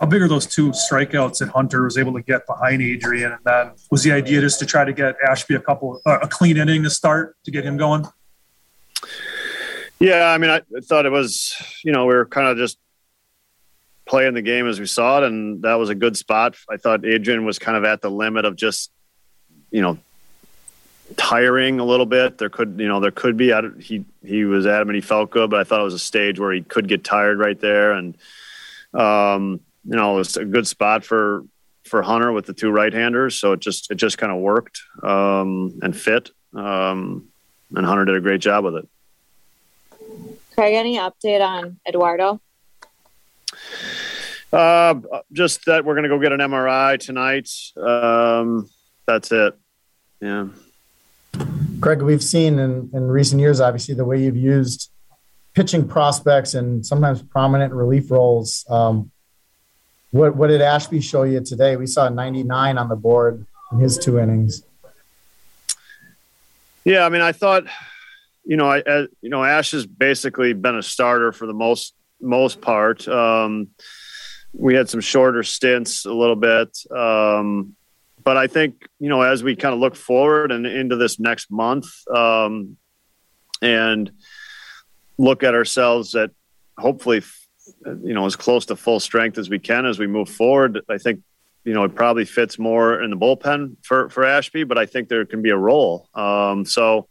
how 0.00 0.06
big 0.06 0.22
are 0.22 0.28
those 0.28 0.46
two 0.46 0.70
strikeouts 0.70 1.38
that 1.38 1.50
Hunter 1.50 1.84
was 1.84 1.96
able 1.96 2.12
to 2.14 2.22
get 2.22 2.46
behind 2.46 2.82
Adrian? 2.82 3.32
And 3.32 3.40
then 3.44 3.72
was 3.90 4.02
the 4.02 4.12
idea 4.12 4.40
just 4.40 4.58
to 4.60 4.66
try 4.66 4.84
to 4.84 4.92
get 4.92 5.16
Ashby 5.26 5.54
a 5.54 5.60
couple, 5.60 6.00
uh, 6.04 6.18
a 6.22 6.28
clean 6.28 6.56
inning 6.56 6.82
to 6.82 6.90
start 6.90 7.36
to 7.44 7.50
get 7.50 7.64
him 7.64 7.76
going? 7.76 8.04
Yeah, 10.00 10.26
I 10.26 10.38
mean, 10.38 10.50
I 10.50 10.60
thought 10.82 11.06
it 11.06 11.12
was, 11.12 11.54
you 11.84 11.92
know, 11.92 12.06
we 12.06 12.14
were 12.14 12.26
kind 12.26 12.48
of 12.48 12.56
just 12.56 12.78
playing 14.06 14.34
the 14.34 14.42
game 14.42 14.66
as 14.66 14.80
we 14.80 14.86
saw 14.86 15.18
it, 15.18 15.24
and 15.24 15.62
that 15.62 15.74
was 15.74 15.88
a 15.88 15.94
good 15.94 16.16
spot. 16.16 16.56
I 16.68 16.76
thought 16.76 17.04
Adrian 17.06 17.44
was 17.44 17.58
kind 17.58 17.76
of 17.76 17.84
at 17.84 18.02
the 18.02 18.10
limit 18.10 18.44
of 18.44 18.56
just, 18.56 18.90
you 19.70 19.80
know, 19.80 19.98
tiring 21.16 21.80
a 21.80 21.84
little 21.84 22.06
bit. 22.06 22.38
There 22.38 22.50
could, 22.50 22.76
you 22.78 22.88
know, 22.88 23.00
there 23.00 23.12
could 23.12 23.36
be. 23.36 23.52
I, 23.52 23.62
he 23.80 24.04
he 24.24 24.44
was 24.44 24.66
adamant 24.66 24.96
he 24.96 25.00
felt 25.00 25.30
good, 25.30 25.50
but 25.50 25.60
I 25.60 25.64
thought 25.64 25.80
it 25.80 25.84
was 25.84 25.94
a 25.94 25.98
stage 25.98 26.40
where 26.40 26.52
he 26.52 26.62
could 26.62 26.88
get 26.88 27.04
tired 27.04 27.38
right 27.38 27.58
there, 27.58 27.92
and 27.92 28.16
um, 28.92 29.60
you 29.84 29.96
know, 29.96 30.18
it's 30.18 30.36
a 30.36 30.44
good 30.44 30.66
spot 30.66 31.04
for 31.04 31.44
for 31.84 32.02
Hunter 32.02 32.32
with 32.32 32.46
the 32.46 32.54
two 32.54 32.70
right-handers. 32.70 33.38
So 33.38 33.52
it 33.52 33.60
just 33.60 33.90
it 33.90 33.96
just 33.96 34.18
kind 34.18 34.32
of 34.32 34.38
worked 34.38 34.80
um, 35.02 35.78
and 35.82 35.96
fit. 35.96 36.30
Um, 36.54 37.28
and 37.74 37.84
Hunter 37.84 38.04
did 38.04 38.16
a 38.16 38.20
great 38.20 38.40
job 38.40 38.64
with 38.64 38.76
it. 38.76 38.88
Craig, 40.54 40.74
any 40.74 40.96
update 40.96 41.40
on 41.40 41.80
Eduardo? 41.86 42.40
Uh, 44.52 44.94
just 45.32 45.64
that 45.66 45.84
we're 45.84 45.94
going 45.94 46.04
to 46.04 46.08
go 46.08 46.20
get 46.20 46.32
an 46.32 46.38
MRI 46.38 46.98
tonight. 46.98 47.50
Um, 47.76 48.70
that's 49.06 49.32
it. 49.32 49.58
Yeah. 50.20 50.46
Craig, 51.80 52.02
we've 52.02 52.22
seen 52.22 52.60
in, 52.60 52.88
in 52.94 53.08
recent 53.08 53.40
years, 53.40 53.60
obviously, 53.60 53.94
the 53.94 54.04
way 54.04 54.22
you've 54.22 54.36
used 54.36 54.90
pitching 55.54 55.86
prospects 55.86 56.54
and 56.54 56.86
sometimes 56.86 57.22
prominent 57.22 57.72
relief 57.72 58.10
roles. 58.10 58.64
Um, 58.68 59.10
what 60.14 60.36
what 60.36 60.46
did 60.46 60.60
Ashby 60.60 61.00
show 61.00 61.24
you 61.24 61.40
today? 61.40 61.74
We 61.74 61.88
saw 61.88 62.08
99 62.08 62.78
on 62.78 62.88
the 62.88 62.94
board 62.94 63.44
in 63.72 63.80
his 63.80 63.98
two 63.98 64.20
innings. 64.20 64.62
Yeah, 66.84 67.04
I 67.04 67.08
mean, 67.08 67.20
I 67.20 67.32
thought, 67.32 67.64
you 68.44 68.56
know, 68.56 68.70
I, 68.70 69.06
you 69.20 69.28
know, 69.28 69.42
Ash 69.42 69.72
has 69.72 69.86
basically 69.86 70.52
been 70.52 70.76
a 70.76 70.84
starter 70.84 71.32
for 71.32 71.46
the 71.46 71.52
most 71.52 71.94
most 72.20 72.60
part. 72.60 73.08
Um, 73.08 73.70
we 74.52 74.76
had 74.76 74.88
some 74.88 75.00
shorter 75.00 75.42
stints 75.42 76.04
a 76.04 76.12
little 76.12 76.36
bit, 76.36 76.78
um, 76.96 77.74
but 78.22 78.36
I 78.36 78.46
think 78.46 78.86
you 79.00 79.08
know 79.08 79.22
as 79.22 79.42
we 79.42 79.56
kind 79.56 79.74
of 79.74 79.80
look 79.80 79.96
forward 79.96 80.52
and 80.52 80.64
into 80.64 80.94
this 80.94 81.18
next 81.18 81.50
month, 81.50 81.86
um, 82.08 82.76
and 83.60 84.12
look 85.18 85.42
at 85.42 85.54
ourselves 85.54 86.14
at 86.14 86.30
hopefully 86.78 87.20
you 88.02 88.14
know 88.14 88.26
as 88.26 88.36
close 88.36 88.66
to 88.66 88.76
full 88.76 89.00
strength 89.00 89.38
as 89.38 89.50
we 89.50 89.58
can 89.58 89.86
as 89.86 89.98
we 89.98 90.06
move 90.06 90.28
forward. 90.28 90.80
I 90.88 90.98
think 90.98 91.22
you 91.64 91.72
know 91.74 91.84
it 91.84 91.94
probably 91.94 92.24
fits 92.24 92.58
more 92.58 93.02
in 93.02 93.10
the 93.10 93.16
bullpen 93.16 93.76
for 93.82 94.08
for 94.08 94.24
Ashby, 94.24 94.64
but 94.64 94.78
I 94.78 94.86
think 94.86 95.08
there 95.08 95.24
can 95.24 95.42
be 95.42 95.50
a 95.50 95.56
role. 95.56 96.08
Um, 96.14 96.64
so 96.64 97.08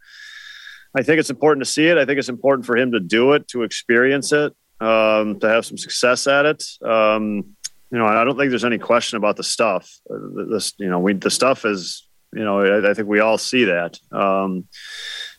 I 0.95 1.03
think 1.03 1.19
it's 1.19 1.29
important 1.29 1.65
to 1.65 1.71
see 1.71 1.88
it. 1.88 1.97
I 1.97 2.05
think 2.05 2.19
it's 2.19 2.29
important 2.29 2.65
for 2.65 2.77
him 2.77 2.91
to 2.91 2.99
do 2.99 3.33
it, 3.33 3.47
to 3.49 3.63
experience 3.63 4.31
it, 4.31 4.53
um, 4.79 5.39
to 5.39 5.49
have 5.49 5.65
some 5.65 5.77
success 5.77 6.27
at 6.27 6.45
it. 6.45 6.63
Um, 6.86 7.55
you 7.89 7.99
know, 7.99 8.05
I 8.05 8.23
don't 8.23 8.38
think 8.38 8.49
there's 8.49 8.65
any 8.65 8.79
question 8.79 9.17
about 9.17 9.38
the 9.38 9.43
stuff. 9.43 9.89
Uh, 10.09 10.45
this, 10.49 10.73
you 10.77 10.89
know, 10.89 10.99
we 10.99 11.13
the 11.13 11.29
stuff 11.29 11.65
is, 11.65 12.07
you 12.33 12.43
know, 12.43 12.62
I, 12.62 12.89
I 12.89 12.93
think 12.93 13.07
we 13.07 13.19
all 13.19 13.38
see 13.38 13.65
that, 13.65 13.99
um, 14.12 14.67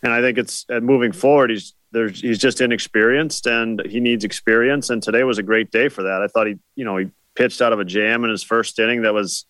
and 0.03 0.13
I 0.13 0.21
think 0.21 0.39
it's 0.39 0.65
moving 0.69 1.13
forward. 1.13 1.51
He's 1.51 1.75
there's 1.95 2.21
he's 2.21 2.39
just 2.39 2.61
inexperienced 2.61 3.47
and 3.47 3.81
he 3.87 4.01
needs 4.01 4.25
experience. 4.25 4.91
And 4.91 5.03
today 5.03 5.25
was 5.25 5.39
a 5.39 5.43
great 5.43 5.71
day 5.71 5.89
for 5.89 6.03
that. 6.03 6.21
I 6.21 6.27
thought 6.27 6.49
he, 6.49 6.57
you 6.75 6.85
know, 6.85 6.99
he 6.99 7.11
pitched 7.35 7.63
out 7.63 7.73
of 7.73 7.81
a 7.81 7.85
jam 7.85 8.25
in 8.25 8.31
his 8.31 8.43
first 8.43 8.79
inning 8.79 9.03
that 9.03 9.15
was 9.15 9.47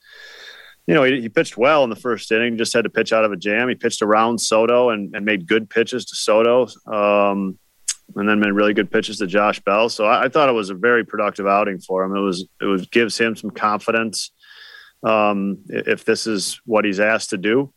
you 0.87 0.93
know, 0.95 1.03
he, 1.03 1.23
he, 1.23 1.29
pitched 1.31 1.57
well 1.57 1.83
in 1.83 1.89
the 1.89 1.97
first 1.97 2.31
inning, 2.31 2.59
just 2.59 2.75
had 2.75 2.85
to 2.85 2.91
pitch 2.91 3.11
out 3.11 3.25
of 3.25 3.33
a 3.33 3.37
jam. 3.37 3.71
He 3.71 3.75
pitched 3.75 4.03
around 4.03 4.39
Soto 4.39 4.91
and, 4.91 5.15
and 5.17 5.25
made 5.25 5.49
good 5.49 5.71
pitches 5.71 6.05
to 6.05 6.15
Soto, 6.15 6.67
um, 6.87 7.59
and 8.17 8.29
then 8.29 8.39
made 8.39 8.53
really 8.53 8.75
good 8.75 8.91
pitches 8.91 9.17
to 9.19 9.27
Josh 9.27 9.61
Bell. 9.61 9.89
So 9.89 10.05
I, 10.05 10.25
I, 10.25 10.29
thought 10.29 10.51
it 10.51 10.55
was 10.55 10.69
a 10.69 10.75
very 10.75 11.03
productive 11.03 11.47
outing 11.47 11.79
for 11.79 12.05
him. 12.05 12.15
It 12.15 12.21
was 12.21 12.47
it 12.61 12.67
was 12.67 12.87
gives 12.89 13.17
him 13.17 13.35
some 13.35 13.51
confidence 13.51 14.31
um, 15.03 15.61
if 15.69 16.05
this 16.05 16.27
is 16.27 16.61
what 16.67 16.85
he's 16.85 17.01
asked 17.01 17.31
to 17.31 17.39
do, 17.39 17.73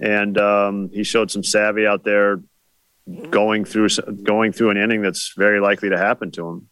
and 0.00 0.38
um, 0.38 0.88
he 0.90 1.04
showed 1.04 1.30
some 1.30 1.44
savvy 1.44 1.86
out 1.86 2.04
there 2.04 2.40
going 3.30 3.64
through 3.64 3.88
going 4.22 4.52
through 4.52 4.70
an 4.70 4.76
inning 4.76 5.02
that's 5.02 5.32
very 5.36 5.60
likely 5.60 5.90
to 5.90 5.98
happen 5.98 6.30
to 6.32 6.48
him. 6.48 6.68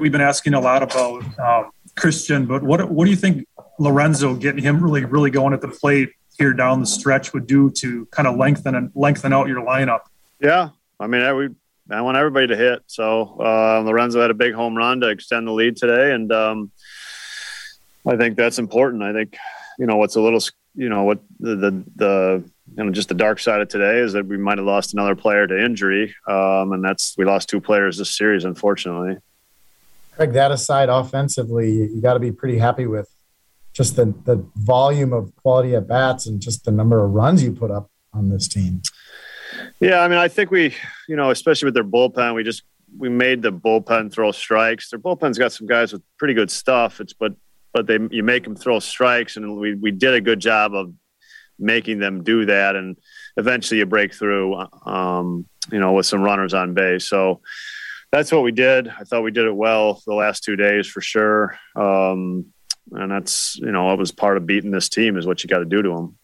We've 0.00 0.12
been 0.12 0.20
asking 0.20 0.54
a 0.54 0.60
lot 0.60 0.82
about 0.82 1.38
um, 1.38 1.70
Christian, 1.96 2.46
but 2.46 2.62
what 2.62 2.90
what 2.90 3.04
do 3.04 3.10
you 3.10 3.16
think 3.16 3.46
Lorenzo 3.78 4.34
getting 4.34 4.62
him 4.62 4.82
really, 4.82 5.04
really 5.04 5.30
going 5.30 5.52
at 5.52 5.60
the 5.60 5.68
plate 5.68 6.10
here 6.38 6.52
down 6.52 6.80
the 6.80 6.86
stretch 6.86 7.32
would 7.32 7.46
do 7.46 7.70
to 7.70 8.06
kind 8.06 8.28
of 8.28 8.36
lengthen 8.36 8.74
and 8.74 8.90
lengthen 8.94 9.32
out 9.32 9.48
your 9.48 9.64
lineup. 9.64 10.00
Yeah, 10.40 10.70
I 11.00 11.06
mean, 11.06 11.22
I, 11.22 11.32
we, 11.32 11.48
I 11.90 12.00
want 12.02 12.16
everybody 12.16 12.48
to 12.48 12.56
hit. 12.56 12.82
So 12.86 13.36
uh, 13.40 13.80
Lorenzo 13.80 14.20
had 14.20 14.30
a 14.30 14.34
big 14.34 14.54
home 14.54 14.76
run 14.76 15.00
to 15.00 15.08
extend 15.08 15.46
the 15.46 15.52
lead 15.52 15.76
today, 15.76 16.12
and 16.12 16.30
um, 16.32 16.70
I 18.06 18.16
think 18.16 18.36
that's 18.36 18.58
important. 18.58 19.02
I 19.02 19.12
think 19.12 19.36
you 19.78 19.86
know 19.86 19.96
what's 19.96 20.16
a 20.16 20.20
little, 20.20 20.40
you 20.74 20.88
know, 20.88 21.04
what 21.04 21.20
the 21.40 21.56
the, 21.56 21.84
the 21.96 22.50
you 22.76 22.84
know 22.84 22.90
just 22.90 23.08
the 23.08 23.14
dark 23.14 23.38
side 23.38 23.60
of 23.60 23.68
today 23.68 23.98
is 23.98 24.12
that 24.12 24.26
we 24.26 24.36
might 24.36 24.58
have 24.58 24.66
lost 24.66 24.92
another 24.92 25.14
player 25.14 25.46
to 25.46 25.64
injury, 25.64 26.14
um, 26.28 26.72
and 26.72 26.84
that's 26.84 27.14
we 27.16 27.24
lost 27.24 27.48
two 27.48 27.60
players 27.60 27.98
this 27.98 28.16
series, 28.16 28.44
unfortunately. 28.44 29.16
Craig, 30.12 30.32
that 30.32 30.50
aside, 30.50 30.88
offensively, 30.88 31.70
you 31.72 32.00
got 32.00 32.14
to 32.14 32.20
be 32.20 32.32
pretty 32.32 32.58
happy 32.58 32.86
with 32.86 33.08
just 33.72 33.96
the 33.96 34.06
the 34.24 34.46
volume 34.56 35.12
of 35.12 35.34
quality 35.36 35.74
at 35.74 35.86
bats 35.86 36.26
and 36.26 36.40
just 36.40 36.64
the 36.64 36.70
number 36.70 37.02
of 37.02 37.12
runs 37.12 37.42
you 37.42 37.52
put 37.52 37.70
up 37.70 37.90
on 38.12 38.28
this 38.28 38.48
team. 38.48 38.82
Yeah, 39.80 40.00
I 40.00 40.08
mean, 40.08 40.18
I 40.18 40.28
think 40.28 40.50
we, 40.50 40.74
you 41.08 41.16
know, 41.16 41.30
especially 41.30 41.66
with 41.66 41.74
their 41.74 41.84
bullpen, 41.84 42.34
we 42.34 42.44
just 42.44 42.62
we 42.98 43.08
made 43.08 43.42
the 43.42 43.52
bullpen 43.52 44.12
throw 44.12 44.32
strikes. 44.32 44.90
Their 44.90 44.98
bullpen's 44.98 45.38
got 45.38 45.52
some 45.52 45.66
guys 45.66 45.92
with 45.92 46.02
pretty 46.18 46.34
good 46.34 46.50
stuff. 46.50 47.00
It's 47.00 47.12
but 47.14 47.34
but 47.72 47.86
they 47.86 47.98
you 48.10 48.22
make 48.22 48.44
them 48.44 48.56
throw 48.56 48.80
strikes, 48.80 49.36
and 49.36 49.56
we 49.56 49.74
we 49.74 49.90
did 49.90 50.14
a 50.14 50.20
good 50.20 50.40
job 50.40 50.74
of 50.74 50.92
making 51.58 51.98
them 51.98 52.22
do 52.22 52.46
that, 52.46 52.76
and 52.76 52.96
eventually 53.36 53.78
you 53.78 53.86
break 53.86 54.14
through, 54.14 54.56
um, 54.84 55.46
you 55.70 55.78
know, 55.78 55.92
with 55.92 56.06
some 56.06 56.22
runners 56.22 56.54
on 56.54 56.74
base. 56.74 57.08
So 57.08 57.40
that's 58.12 58.32
what 58.32 58.42
we 58.42 58.52
did. 58.52 58.88
I 58.88 59.04
thought 59.04 59.22
we 59.22 59.30
did 59.30 59.46
it 59.46 59.54
well 59.54 60.00
the 60.06 60.14
last 60.14 60.44
two 60.44 60.56
days 60.56 60.86
for 60.86 61.00
sure. 61.00 61.58
Um, 61.74 62.46
and 62.92 63.10
that's 63.10 63.56
you 63.56 63.72
know 63.72 63.84
what 63.84 63.98
was 63.98 64.12
part 64.12 64.36
of 64.36 64.46
beating 64.46 64.70
this 64.70 64.88
team 64.88 65.16
is 65.16 65.26
what 65.26 65.42
you 65.42 65.48
got 65.48 65.58
to 65.58 65.64
do 65.64 65.82
to 65.82 65.88
them. 65.88 66.18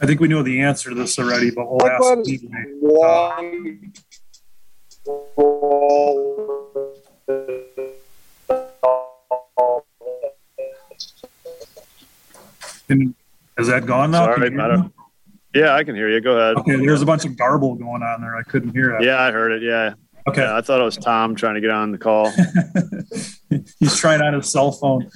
I 0.00 0.06
think 0.06 0.20
we 0.20 0.28
know 0.28 0.42
the 0.42 0.60
answer 0.62 0.90
to 0.90 0.94
this 0.94 1.18
already, 1.18 1.50
but 1.50 1.70
we'll 1.70 1.86
ask 1.86 2.00
Is 13.58 13.68
that 13.68 13.86
gone 13.86 14.10
now? 14.10 14.24
Sorry, 14.26 14.58
I 14.58 14.84
yeah, 15.54 15.74
I 15.74 15.84
can 15.84 15.94
hear 15.94 16.10
you. 16.10 16.20
Go 16.20 16.36
ahead. 16.36 16.56
Okay, 16.56 16.84
there's 16.84 17.02
a 17.02 17.06
bunch 17.06 17.24
of 17.24 17.36
garble 17.36 17.76
going 17.76 18.02
on 18.02 18.20
there. 18.20 18.36
I 18.36 18.42
couldn't 18.42 18.72
hear 18.72 18.96
it. 18.96 19.04
Yeah, 19.04 19.20
I 19.20 19.30
heard 19.30 19.52
it. 19.52 19.62
Yeah. 19.62 19.94
Okay. 20.26 20.40
Yeah, 20.40 20.56
I 20.56 20.62
thought 20.62 20.80
it 20.80 20.84
was 20.84 20.96
Tom 20.96 21.36
trying 21.36 21.54
to 21.54 21.60
get 21.60 21.70
on 21.70 21.92
the 21.92 21.98
call. 21.98 22.30
He's 23.78 23.96
trying 23.96 24.22
on 24.22 24.32
his 24.34 24.50
cell 24.50 24.72
phone. 24.72 25.10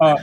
Uh, 0.00 0.16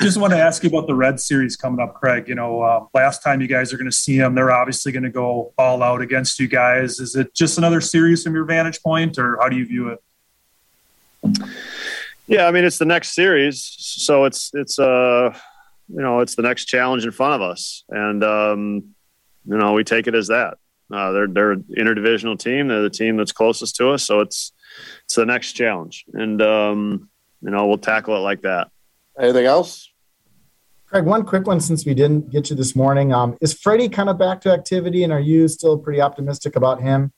just 0.00 0.16
want 0.16 0.32
to 0.32 0.38
ask 0.38 0.64
you 0.64 0.70
about 0.70 0.86
the 0.86 0.94
Red 0.94 1.20
Series 1.20 1.56
coming 1.56 1.78
up, 1.78 1.94
Craig. 1.94 2.26
You 2.26 2.34
know, 2.34 2.62
uh, 2.62 2.86
last 2.94 3.22
time 3.22 3.40
you 3.40 3.46
guys 3.46 3.72
are 3.72 3.76
going 3.76 3.90
to 3.90 3.96
see 3.96 4.16
them, 4.16 4.34
they're 4.34 4.50
obviously 4.50 4.92
going 4.92 5.02
to 5.02 5.10
go 5.10 5.52
all 5.58 5.82
out 5.82 6.00
against 6.00 6.40
you 6.40 6.48
guys. 6.48 7.00
Is 7.00 7.14
it 7.14 7.34
just 7.34 7.58
another 7.58 7.82
series 7.82 8.24
from 8.24 8.34
your 8.34 8.44
vantage 8.44 8.82
point, 8.82 9.18
or 9.18 9.38
how 9.40 9.48
do 9.48 9.56
you 9.56 9.66
view 9.66 9.88
it? 9.90 11.38
Yeah, 12.26 12.46
I 12.46 12.50
mean, 12.50 12.64
it's 12.64 12.78
the 12.78 12.86
next 12.86 13.14
series, 13.14 13.62
so 13.78 14.24
it's 14.24 14.52
it's 14.54 14.78
uh 14.78 15.36
you 15.92 16.00
know 16.00 16.20
it's 16.20 16.34
the 16.34 16.42
next 16.42 16.66
challenge 16.66 17.04
in 17.04 17.10
front 17.10 17.34
of 17.34 17.42
us, 17.42 17.84
and 17.88 18.22
um, 18.22 18.94
you 19.46 19.56
know 19.56 19.72
we 19.72 19.84
take 19.84 20.06
it 20.06 20.14
as 20.14 20.28
that. 20.28 20.58
Uh, 20.92 21.12
they're 21.12 21.28
they're 21.28 21.52
an 21.52 21.64
interdivisional 21.76 22.38
team. 22.38 22.68
They're 22.68 22.82
the 22.82 22.90
team 22.90 23.16
that's 23.16 23.32
closest 23.32 23.76
to 23.76 23.90
us, 23.90 24.04
so 24.04 24.20
it's 24.20 24.52
it's 25.04 25.14
the 25.14 25.26
next 25.26 25.52
challenge, 25.52 26.04
and 26.12 26.40
um, 26.42 27.08
you 27.42 27.50
know 27.50 27.66
we'll 27.66 27.78
tackle 27.78 28.16
it 28.16 28.20
like 28.20 28.42
that. 28.42 28.68
Anything 29.18 29.46
else? 29.46 29.88
Craig, 30.86 31.04
one 31.04 31.24
quick 31.24 31.46
one 31.46 31.60
since 31.60 31.86
we 31.86 31.94
didn't 31.94 32.30
get 32.30 32.50
you 32.50 32.56
this 32.56 32.74
morning. 32.74 33.12
Um, 33.12 33.36
is 33.40 33.54
Freddie 33.54 33.88
kind 33.88 34.08
of 34.08 34.18
back 34.18 34.40
to 34.42 34.50
activity, 34.50 35.04
and 35.04 35.12
are 35.12 35.20
you 35.20 35.46
still 35.46 35.78
pretty 35.78 36.00
optimistic 36.00 36.56
about 36.56 36.80
him? 36.80 37.12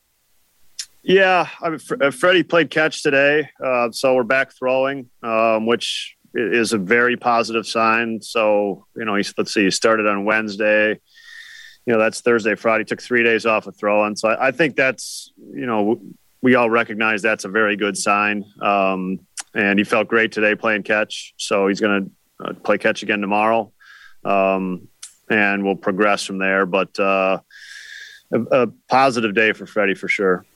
Yeah, 1.03 1.49
I 1.61 1.71
mean, 1.71 1.81
uh, 2.01 2.11
Freddie 2.11 2.43
played 2.43 2.71
catch 2.71 3.03
today, 3.03 3.49
uh, 3.65 3.91
so 3.91 4.15
we're 4.15 4.23
back 4.23 4.53
throwing, 4.53 5.11
um, 5.23 5.67
which 5.67 6.17
is 6.35 6.73
a 6.73 6.79
very 6.79 7.17
positive 7.17 7.67
sign. 7.67 8.21
So 8.23 8.87
you 8.97 9.05
know, 9.05 9.15
he's, 9.15 9.33
let's 9.37 9.53
see, 9.53 9.65
he 9.65 9.71
started 9.71 10.07
on 10.07 10.25
Wednesday 10.25 11.01
you 11.87 11.93
know 11.93 11.99
that's 11.99 12.21
Thursday, 12.21 12.55
Friday. 12.55 12.85
Took 12.85 13.03
three 13.03 13.23
days 13.23 13.45
off 13.47 13.67
of 13.67 13.77
throwing, 13.77 14.17
so 14.17 14.29
I, 14.29 14.49
I, 14.49 14.51
think 14.53 14.77
that's 14.77 15.33
you 15.37 15.67
know 15.67 16.01
we 16.41 16.55
all 16.55 16.71
recognize 16.71 17.23
that's 17.23 17.45
a 17.45 17.49
very 17.49 17.77
good 17.77 17.97
sign. 17.97 18.45
Um, 18.61 19.21
and 19.55 19.79
he 19.79 19.85
felt 19.85 20.09
great 20.09 20.33
today 20.33 20.55
playing 20.55 20.85
catch, 20.85 21.35
so 21.37 21.67
he's 21.67 21.81
going 21.81 22.05
to 22.41 22.45
uh, 22.45 22.53
play 22.55 22.79
catch 22.79 23.03
again 23.03 23.21
tomorrow, 23.21 23.73
um, 24.25 24.89
and 25.29 25.65
we'll 25.65 25.77
progress 25.77 26.25
from 26.25 26.39
there. 26.39 26.67
But 26.67 26.99
uh, 26.99 27.41
a, 28.33 28.41
a 28.41 28.67
positive 28.89 29.35
day 29.35 29.53
for 29.53 29.67
Freddie 29.67 29.95
for 29.95 30.09
sure. 30.09 30.47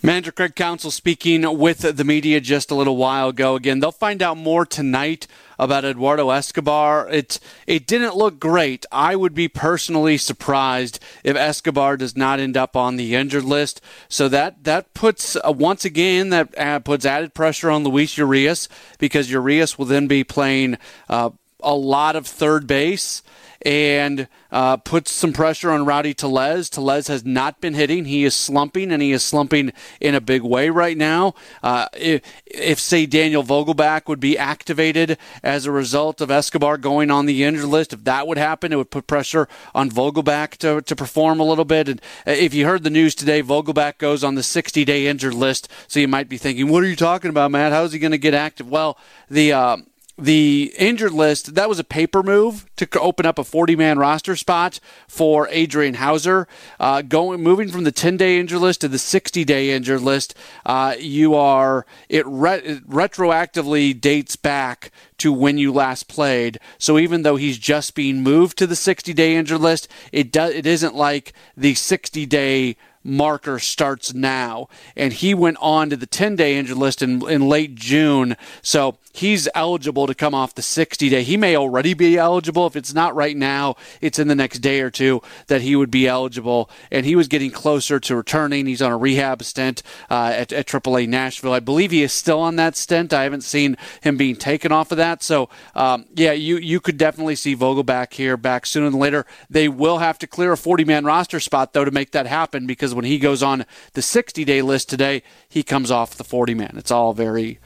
Manager 0.00 0.30
Craig 0.30 0.54
Counsell 0.54 0.92
speaking 0.92 1.58
with 1.58 1.80
the 1.80 2.04
media 2.04 2.40
just 2.40 2.70
a 2.70 2.74
little 2.76 2.96
while 2.96 3.30
ago. 3.30 3.56
Again, 3.56 3.80
they'll 3.80 3.90
find 3.90 4.22
out 4.22 4.36
more 4.36 4.64
tonight 4.64 5.26
about 5.58 5.84
Eduardo 5.84 6.30
Escobar. 6.30 7.08
It 7.08 7.40
it 7.66 7.84
didn't 7.84 8.14
look 8.14 8.38
great. 8.38 8.86
I 8.92 9.16
would 9.16 9.34
be 9.34 9.48
personally 9.48 10.16
surprised 10.16 11.00
if 11.24 11.34
Escobar 11.34 11.96
does 11.96 12.16
not 12.16 12.38
end 12.38 12.56
up 12.56 12.76
on 12.76 12.94
the 12.94 13.16
injured 13.16 13.42
list. 13.42 13.80
So 14.08 14.28
that 14.28 14.62
that 14.62 14.94
puts 14.94 15.34
uh, 15.34 15.50
once 15.50 15.84
again 15.84 16.30
that 16.30 16.56
uh, 16.56 16.78
puts 16.78 17.04
added 17.04 17.34
pressure 17.34 17.68
on 17.68 17.82
Luis 17.82 18.16
Urias 18.16 18.68
because 19.00 19.32
Urias 19.32 19.78
will 19.78 19.86
then 19.86 20.06
be 20.06 20.22
playing 20.22 20.78
uh, 21.08 21.30
a 21.60 21.74
lot 21.74 22.14
of 22.14 22.24
third 22.24 22.68
base 22.68 23.24
and 23.62 24.28
uh, 24.50 24.76
puts 24.76 25.10
some 25.10 25.32
pressure 25.32 25.70
on 25.70 25.84
Rowdy 25.84 26.14
Tellez. 26.14 26.70
Tellez 26.70 27.08
has 27.08 27.24
not 27.24 27.60
been 27.60 27.74
hitting. 27.74 28.04
He 28.04 28.24
is 28.24 28.34
slumping, 28.34 28.92
and 28.92 29.02
he 29.02 29.12
is 29.12 29.22
slumping 29.22 29.72
in 30.00 30.14
a 30.14 30.20
big 30.20 30.42
way 30.42 30.70
right 30.70 30.96
now. 30.96 31.34
Uh, 31.62 31.86
if, 31.94 32.22
if, 32.46 32.78
say, 32.78 33.06
Daniel 33.06 33.42
Vogelbach 33.42 34.08
would 34.08 34.20
be 34.20 34.38
activated 34.38 35.18
as 35.42 35.66
a 35.66 35.72
result 35.72 36.20
of 36.20 36.30
Escobar 36.30 36.78
going 36.78 37.10
on 37.10 37.26
the 37.26 37.44
injured 37.44 37.66
list, 37.66 37.92
if 37.92 38.04
that 38.04 38.26
would 38.26 38.38
happen, 38.38 38.72
it 38.72 38.76
would 38.76 38.90
put 38.90 39.06
pressure 39.06 39.48
on 39.74 39.90
Vogelbach 39.90 40.56
to, 40.58 40.80
to 40.82 40.96
perform 40.96 41.40
a 41.40 41.44
little 41.44 41.64
bit. 41.64 41.88
And 41.88 42.00
uh, 42.26 42.32
if 42.32 42.54
you 42.54 42.64
heard 42.64 42.84
the 42.84 42.90
news 42.90 43.14
today, 43.14 43.42
Vogelbach 43.42 43.98
goes 43.98 44.22
on 44.22 44.34
the 44.34 44.42
60 44.42 44.84
day 44.84 45.06
injured 45.06 45.34
list. 45.34 45.68
So 45.88 46.00
you 46.00 46.08
might 46.08 46.28
be 46.28 46.38
thinking, 46.38 46.68
what 46.68 46.82
are 46.82 46.88
you 46.88 46.96
talking 46.96 47.30
about, 47.30 47.50
Matt? 47.50 47.72
How 47.72 47.84
is 47.84 47.92
he 47.92 47.98
going 47.98 48.12
to 48.12 48.18
get 48.18 48.34
active? 48.34 48.68
Well, 48.68 48.98
the. 49.28 49.52
Uh, 49.52 49.76
the 50.18 50.74
injured 50.76 51.12
list, 51.12 51.54
that 51.54 51.68
was 51.68 51.78
a 51.78 51.84
paper 51.84 52.24
move 52.24 52.66
to 52.76 52.88
open 52.98 53.24
up 53.24 53.38
a 53.38 53.44
40 53.44 53.76
man 53.76 53.98
roster 53.98 54.34
spot 54.34 54.80
for 55.06 55.48
Adrian 55.50 55.94
Houser. 55.94 56.48
Uh, 56.80 57.02
going 57.02 57.40
moving 57.40 57.68
from 57.68 57.84
the 57.84 57.92
10 57.92 58.16
day 58.16 58.38
injured 58.38 58.60
list 58.60 58.80
to 58.80 58.88
the 58.88 58.98
60 58.98 59.44
day 59.44 59.70
injured 59.70 60.00
list, 60.00 60.34
uh, 60.66 60.96
you 60.98 61.34
are 61.34 61.86
it, 62.08 62.26
re- 62.26 62.58
it 62.58 62.88
retroactively 62.88 63.98
dates 63.98 64.34
back 64.34 64.90
to 65.18 65.32
when 65.32 65.56
you 65.56 65.72
last 65.72 66.08
played. 66.08 66.58
So 66.78 66.98
even 66.98 67.22
though 67.22 67.36
he's 67.36 67.58
just 67.58 67.94
being 67.94 68.22
moved 68.22 68.58
to 68.58 68.66
the 68.66 68.76
60 68.76 69.12
day 69.14 69.36
injured 69.36 69.60
list, 69.60 69.86
it 70.10 70.32
does 70.32 70.52
it 70.52 70.66
isn't 70.66 70.96
like 70.96 71.32
the 71.56 71.74
60 71.74 72.26
day 72.26 72.76
marker 73.08 73.58
starts 73.58 74.14
now. 74.14 74.68
And 74.96 75.12
he 75.12 75.34
went 75.34 75.56
on 75.60 75.90
to 75.90 75.96
the 75.96 76.06
10 76.06 76.36
day 76.36 76.56
injured 76.56 76.76
list 76.76 77.02
in, 77.02 77.28
in 77.28 77.48
late 77.48 77.74
June. 77.74 78.36
So 78.62 78.98
he's 79.12 79.48
eligible 79.54 80.06
to 80.06 80.14
come 80.14 80.34
off 80.34 80.54
the 80.54 80.62
60 80.62 81.08
day. 81.08 81.22
He 81.22 81.36
may 81.36 81.56
already 81.56 81.94
be 81.94 82.16
eligible. 82.16 82.66
If 82.66 82.76
it's 82.76 82.94
not 82.94 83.14
right 83.14 83.36
now, 83.36 83.76
it's 84.00 84.18
in 84.18 84.28
the 84.28 84.34
next 84.34 84.60
day 84.60 84.80
or 84.80 84.90
two 84.90 85.22
that 85.48 85.62
he 85.62 85.74
would 85.74 85.90
be 85.90 86.06
eligible. 86.06 86.70
And 86.90 87.04
he 87.04 87.16
was 87.16 87.28
getting 87.28 87.50
closer 87.50 87.98
to 88.00 88.16
returning. 88.16 88.66
He's 88.66 88.82
on 88.82 88.92
a 88.92 88.98
rehab 88.98 89.42
stint 89.42 89.82
uh, 90.10 90.32
at, 90.34 90.52
at 90.52 90.66
AAA 90.66 91.08
Nashville. 91.08 91.52
I 91.52 91.60
believe 91.60 91.90
he 91.90 92.02
is 92.02 92.12
still 92.12 92.40
on 92.40 92.56
that 92.56 92.76
stint. 92.76 93.12
I 93.12 93.24
haven't 93.24 93.42
seen 93.42 93.76
him 94.02 94.16
being 94.16 94.36
taken 94.36 94.72
off 94.72 94.92
of 94.92 94.98
that. 94.98 95.22
So, 95.22 95.48
um, 95.74 96.06
yeah, 96.14 96.32
you, 96.32 96.58
you 96.58 96.80
could 96.80 96.98
definitely 96.98 97.36
see 97.36 97.56
Vogelbach 97.56 98.12
here 98.12 98.36
back 98.36 98.66
sooner 98.66 98.90
than 98.90 99.00
later. 99.00 99.26
They 99.50 99.68
will 99.68 99.98
have 99.98 100.18
to 100.18 100.26
clear 100.26 100.52
a 100.52 100.56
40 100.56 100.84
man 100.84 101.04
roster 101.04 101.40
spot, 101.40 101.72
though, 101.72 101.84
to 101.84 101.90
make 101.90 102.12
that 102.12 102.26
happen 102.26 102.66
because 102.66 102.94
when 102.98 103.04
he 103.04 103.20
goes 103.20 103.44
on 103.44 103.64
the 103.92 104.02
60 104.02 104.44
day 104.44 104.60
list 104.60 104.88
today, 104.88 105.22
he 105.48 105.62
comes 105.62 105.88
off 105.88 106.16
the 106.16 106.24
40 106.24 106.52
man. 106.54 106.74
It's 106.76 106.90
all 106.90 107.12
very 107.12 107.60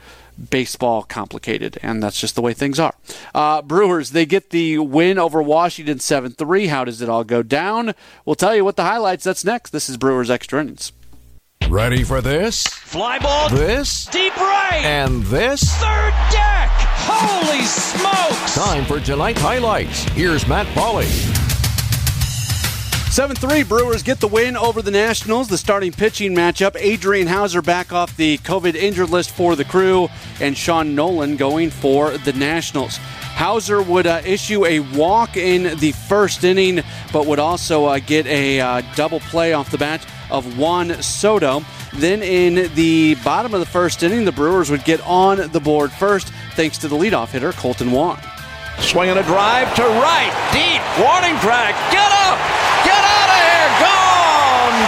baseball 0.51 1.05
complicated, 1.05 1.79
and 1.83 2.03
that's 2.03 2.21
just 2.21 2.35
the 2.35 2.43
way 2.43 2.53
things 2.53 2.79
are. 2.79 2.95
Uh, 3.35 3.63
Brewers, 3.63 4.11
they 4.11 4.27
get 4.27 4.51
the 4.51 4.77
win 4.77 5.19
over 5.19 5.43
Washington 5.43 6.01
7 6.01 6.33
3. 6.33 6.67
How 6.67 6.85
does 6.85 7.01
it 7.01 7.09
all 7.09 7.25
go 7.25 7.43
down? 7.43 7.95
We'll 8.27 8.35
tell 8.35 8.55
you 8.55 8.63
what 8.63 8.77
the 8.77 8.85
highlights. 8.85 9.25
That's 9.25 9.43
next. 9.43 9.71
This 9.71 9.89
is 9.89 9.97
Brewers 9.97 10.29
Extra 10.31 10.61
Innings. 10.61 10.93
Ready 11.71 12.05
for 12.05 12.21
this? 12.21 12.63
Fly 12.67 13.19
ball. 13.19 13.49
This? 13.49 14.05
Deep 14.07 14.37
right. 14.37 14.83
And 14.85 15.23
this? 15.25 15.63
Third 15.77 16.13
deck. 16.31 16.69
Holy 17.09 17.63
smokes. 17.63 18.55
Time 18.55 18.85
for 18.85 19.01
tonight's 19.01 19.41
highlights. 19.41 20.05
Here's 20.11 20.47
Matt 20.47 20.67
Pauley. 20.75 21.52
7 23.13 23.37
3 23.37 23.65
Brewers 23.65 24.03
get 24.03 24.21
the 24.21 24.27
win 24.27 24.57
over 24.57 24.81
the 24.81 24.91
Nationals. 24.91 25.47
The 25.47 25.59
starting 25.59 25.93
pitching 25.93 26.35
matchup 26.35 26.75
Adrian 26.79 27.27
Houser 27.27 27.61
back 27.61 27.93
off 27.93 28.17
the 28.17 28.39
COVID 28.39 28.75
injured 28.75 29.11
list 29.11 29.33
for 29.33 29.55
the 29.55 29.67
crew, 29.67 30.09
and 30.41 30.57
Sean 30.57 30.97
Nolin 30.97 31.37
going 31.37 31.69
for 31.69 32.17
the 32.17 32.33
Nationals. 32.33 32.97
Houser 32.97 33.83
would 33.83 34.07
uh, 34.07 34.23
issue 34.25 34.65
a 34.65 34.81
walk 34.81 35.37
in 35.37 35.79
the 35.79 35.93
first 35.93 36.43
inning, 36.43 36.81
but 37.13 37.27
would 37.27 37.39
also 37.39 37.85
uh, 37.85 37.99
get 37.99 38.27
a 38.29 38.59
uh, 38.63 38.83
double 38.97 39.21
play 39.21 39.53
off 39.53 39.71
the 39.71 39.77
bat 39.77 40.07
of 40.31 40.59
Juan 40.59 41.03
Soto. 41.03 41.63
Then 41.93 42.23
in 42.23 42.73
the 42.75 43.17
bottom 43.17 43.53
of 43.53 43.61
the 43.61 43.67
first 43.67 44.03
inning, 44.03 44.25
the 44.25 44.33
Brewers 44.33 44.71
would 44.71 44.85
get 44.85 45.03
on 45.03 45.51
the 45.51 45.61
board 45.61 45.93
first, 45.93 46.33
thanks 46.55 46.79
to 46.79 46.89
the 46.89 46.97
leadoff 46.97 47.33
hitter, 47.33 47.53
Kolten 47.53 47.93
Wong. 47.93 48.19
Swinging 48.79 49.19
a 49.19 49.23
drive 49.25 49.75
to 49.77 49.83
right, 49.83 50.33
deep, 50.51 50.81
warning 50.97 51.39
track, 51.41 51.75
get 51.93 52.11
up, 52.11 52.63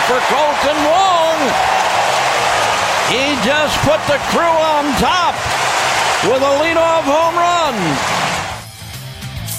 for 0.07 0.18
Kolten 0.30 0.78
Wong. 0.87 1.38
He 3.11 3.37
just 3.44 3.76
put 3.83 4.00
the 4.07 4.18
crew 4.30 4.42
on 4.42 4.85
top 4.98 5.35
with 6.24 6.42
a 6.42 6.54
leadoff 6.62 7.04
home 7.04 7.37
run 7.37 8.24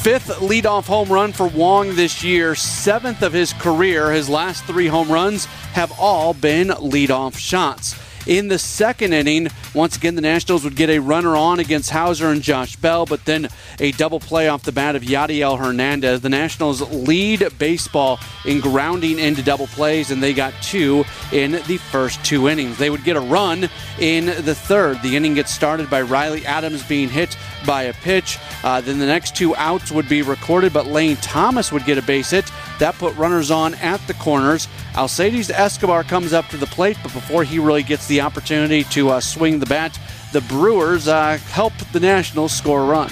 fifth 0.05 0.37
leadoff 0.37 0.85
home 0.85 1.09
run 1.09 1.31
for 1.33 1.47
Wong 1.47 1.95
this 1.95 2.23
year, 2.23 2.53
seventh 2.53 3.23
of 3.23 3.33
his 3.33 3.53
career. 3.53 4.11
His 4.11 4.29
last 4.29 4.63
three 4.65 4.85
home 4.85 5.11
runs 5.11 5.45
have 5.73 5.91
all 5.99 6.35
been 6.35 6.67
leadoff 6.67 7.35
shots. 7.35 7.95
In 8.27 8.47
the 8.47 8.57
second 8.57 9.13
inning, 9.13 9.49
once 9.75 9.97
again, 9.97 10.15
the 10.15 10.21
Nationals 10.21 10.63
would 10.63 10.75
get 10.75 10.89
a 10.89 10.97
runner 10.97 11.35
on 11.35 11.59
against 11.59 11.91
Houser 11.91 12.29
and 12.29 12.41
Josh 12.41 12.75
Bell, 12.75 13.05
but 13.05 13.23
then 13.25 13.49
a 13.79 13.91
double 13.91 14.19
play 14.19 14.47
off 14.47 14.63
the 14.63 14.71
bat 14.71 14.95
of 14.95 15.03
Yadiel 15.03 15.59
Hernandez. 15.59 16.21
The 16.21 16.29
Nationals 16.29 16.81
lead 16.91 17.47
baseball 17.59 18.19
in 18.43 18.61
grounding 18.61 19.19
into 19.19 19.43
double 19.43 19.67
plays, 19.67 20.09
and 20.09 20.23
they 20.23 20.33
got 20.33 20.53
two 20.63 21.05
in 21.31 21.51
the 21.51 21.77
first 21.77 22.25
two 22.25 22.49
innings. 22.49 22.79
They 22.79 22.89
would 22.89 23.03
get 23.03 23.15
a 23.15 23.21
run 23.21 23.69
in 23.99 24.25
the 24.25 24.55
third. 24.55 25.03
The 25.03 25.15
inning 25.15 25.35
gets 25.35 25.51
started 25.51 25.87
by 25.89 26.01
Riley 26.01 26.45
Adams 26.47 26.81
being 26.83 27.09
hit 27.09 27.37
by 27.67 27.83
a 27.83 27.93
pitch. 27.93 28.39
Uh, 28.63 28.81
then 28.81 28.97
the 28.97 29.05
next 29.05 29.35
two 29.35 29.55
outs 29.55 29.91
would 29.91 30.09
be 30.09 30.23
recorded, 30.23 30.73
but 30.73 30.87
Lane 30.87 31.17
Thomas 31.17 31.71
would 31.71 31.85
get 31.85 31.99
a 31.99 32.01
base 32.01 32.31
hit. 32.31 32.51
That 32.79 32.95
put 32.95 33.15
runners 33.15 33.51
on 33.51 33.75
at 33.75 34.05
the 34.07 34.15
corners. 34.15 34.67
Alcides 34.95 35.49
Escobar 35.49 36.03
comes 36.03 36.33
up 36.33 36.47
to 36.47 36.57
the 36.57 36.65
plate, 36.65 36.97
but 37.03 37.13
before 37.13 37.43
he 37.43 37.59
really 37.59 37.83
gets 37.83 38.07
the 38.07 38.14
opportunity 38.21 38.83
to 38.85 39.09
uh, 39.09 39.19
swing 39.19 39.59
the 39.59 39.65
bat, 39.65 39.99
the 40.31 40.41
Brewers 40.41 41.07
uh, 41.07 41.37
help 41.37 41.73
the 41.91 41.99
Nationals 41.99 42.51
score 42.51 42.83
a 42.83 42.85
run. 42.85 43.11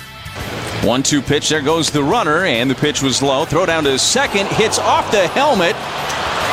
One 0.84 1.02
two 1.02 1.22
pitch. 1.22 1.50
There 1.50 1.62
goes 1.62 1.90
the 1.92 2.04
runner, 2.04 2.44
and 2.44 2.70
the 2.70 2.76
pitch 2.76 3.02
was 3.02 3.22
low. 3.22 3.46
Throw 3.46 3.66
down 3.66 3.86
to 3.86 3.98
second, 3.98 4.48
hits 4.48 4.80
off 4.80 5.10
the 5.12 5.28
helmet, 5.30 5.76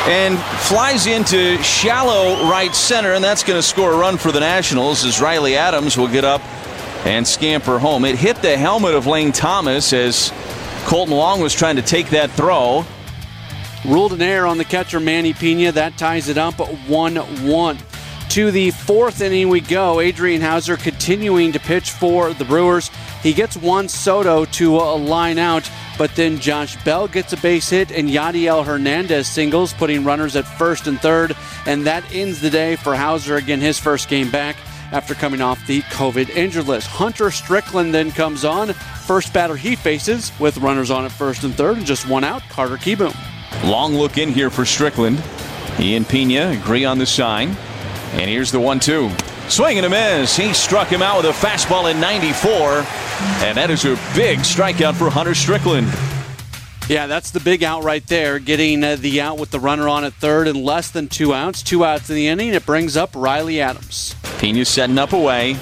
and 0.07 0.39
flies 0.67 1.05
into 1.05 1.61
shallow 1.61 2.49
right 2.49 2.73
center, 2.73 3.13
and 3.13 3.23
that's 3.23 3.43
going 3.43 3.57
to 3.57 3.63
score 3.63 3.91
a 3.91 3.97
run 3.97 4.17
for 4.17 4.31
the 4.31 4.39
Nationals 4.39 5.03
as 5.03 5.19
Riley 5.19 5.57
Adams 5.57 5.97
will 5.97 6.07
get 6.07 6.23
up 6.23 6.41
and 7.05 7.27
scamper 7.27 7.77
home. 7.77 8.05
It 8.05 8.15
hit 8.15 8.37
the 8.37 8.57
helmet 8.57 8.95
of 8.95 9.05
Lane 9.05 9.31
Thomas 9.31 9.91
as 9.91 10.29
Kolten 10.85 11.15
Wong 11.15 11.41
was 11.41 11.53
trying 11.53 11.75
to 11.75 11.81
take 11.81 12.09
that 12.11 12.31
throw. 12.31 12.85
Ruled 13.85 14.13
an 14.13 14.21
error 14.21 14.45
on 14.47 14.57
the 14.57 14.65
catcher 14.65 14.99
Manny 14.99 15.33
Pina. 15.33 15.71
That 15.71 15.97
ties 15.97 16.29
it 16.29 16.37
up 16.37 16.59
1 16.59 17.15
1. 17.15 17.77
To 18.31 18.49
the 18.49 18.71
fourth 18.71 19.19
inning 19.19 19.49
we 19.49 19.59
go. 19.59 19.99
Adrian 19.99 20.39
Houser 20.39 20.77
continuing 20.77 21.51
to 21.51 21.59
pitch 21.59 21.91
for 21.91 22.33
the 22.33 22.45
Brewers. 22.45 22.89
He 23.21 23.33
gets 23.33 23.57
Juan 23.57 23.89
Soto 23.89 24.45
to 24.45 24.77
a 24.77 24.95
line 24.95 25.37
out, 25.37 25.69
but 25.97 26.15
then 26.15 26.39
Josh 26.39 26.81
Bell 26.85 27.09
gets 27.09 27.33
a 27.33 27.37
base 27.37 27.69
hit 27.69 27.91
and 27.91 28.07
Yadiel 28.07 28.65
Hernandez 28.65 29.27
singles, 29.27 29.73
putting 29.73 30.05
runners 30.05 30.37
at 30.37 30.45
first 30.45 30.87
and 30.87 30.97
third. 31.01 31.35
And 31.65 31.85
that 31.85 32.05
ends 32.13 32.39
the 32.39 32.49
day 32.49 32.77
for 32.77 32.95
Houser 32.95 33.35
Again, 33.35 33.59
his 33.59 33.77
first 33.77 34.07
game 34.07 34.31
back 34.31 34.55
after 34.93 35.13
coming 35.13 35.41
off 35.41 35.67
the 35.67 35.81
COVID 35.81 36.29
injured 36.29 36.67
list. 36.67 36.87
Hunter 36.87 37.31
Strickland 37.31 37.93
then 37.93 38.11
comes 38.11 38.45
on. 38.45 38.71
First 38.71 39.33
batter 39.33 39.57
he 39.57 39.75
faces 39.75 40.31
with 40.39 40.55
runners 40.59 40.89
on 40.89 41.03
at 41.03 41.11
first 41.11 41.43
and 41.43 41.53
third 41.53 41.79
and 41.79 41.85
just 41.85 42.07
one 42.07 42.23
out, 42.23 42.43
Carter 42.43 42.77
Kieboom. 42.77 43.13
Long 43.69 43.93
look 43.93 44.17
in 44.17 44.29
here 44.29 44.49
for 44.49 44.63
Strickland. 44.63 45.19
He 45.75 45.97
and 45.97 46.07
Pina 46.07 46.51
agree 46.51 46.85
on 46.85 46.97
the 46.97 47.05
sign. 47.05 47.57
And 48.13 48.29
here's 48.29 48.51
the 48.51 48.59
one 48.59 48.79
two. 48.79 49.09
Swing 49.47 49.77
and 49.77 49.85
a 49.85 49.89
miss. 49.89 50.35
He 50.35 50.53
struck 50.53 50.87
him 50.87 51.01
out 51.01 51.23
with 51.23 51.25
a 51.25 51.45
fastball 51.45 51.91
in 51.91 51.99
94. 51.99 52.85
And 53.45 53.57
that 53.57 53.69
is 53.69 53.85
a 53.85 53.99
big 54.15 54.39
strikeout 54.39 54.95
for 54.95 55.09
Hunter 55.09 55.35
Strickland. 55.35 55.87
Yeah, 56.87 57.07
that's 57.07 57.31
the 57.31 57.39
big 57.39 57.63
out 57.63 57.83
right 57.83 58.05
there, 58.07 58.39
getting 58.39 58.83
uh, 58.83 58.97
the 58.97 59.21
out 59.21 59.39
with 59.39 59.51
the 59.51 59.59
runner 59.59 59.87
on 59.87 60.03
at 60.03 60.13
third 60.13 60.47
and 60.47 60.63
less 60.63 60.91
than 60.91 61.07
two 61.07 61.33
outs. 61.33 61.63
Two 61.63 61.85
outs 61.85 62.09
in 62.09 62.15
the 62.15 62.27
inning. 62.27 62.49
It 62.49 62.65
brings 62.65 62.97
up 62.97 63.11
Riley 63.15 63.61
Adams. 63.61 64.15
Pina 64.39 64.65
setting 64.65 64.97
up 64.97 65.13
away. 65.13 65.55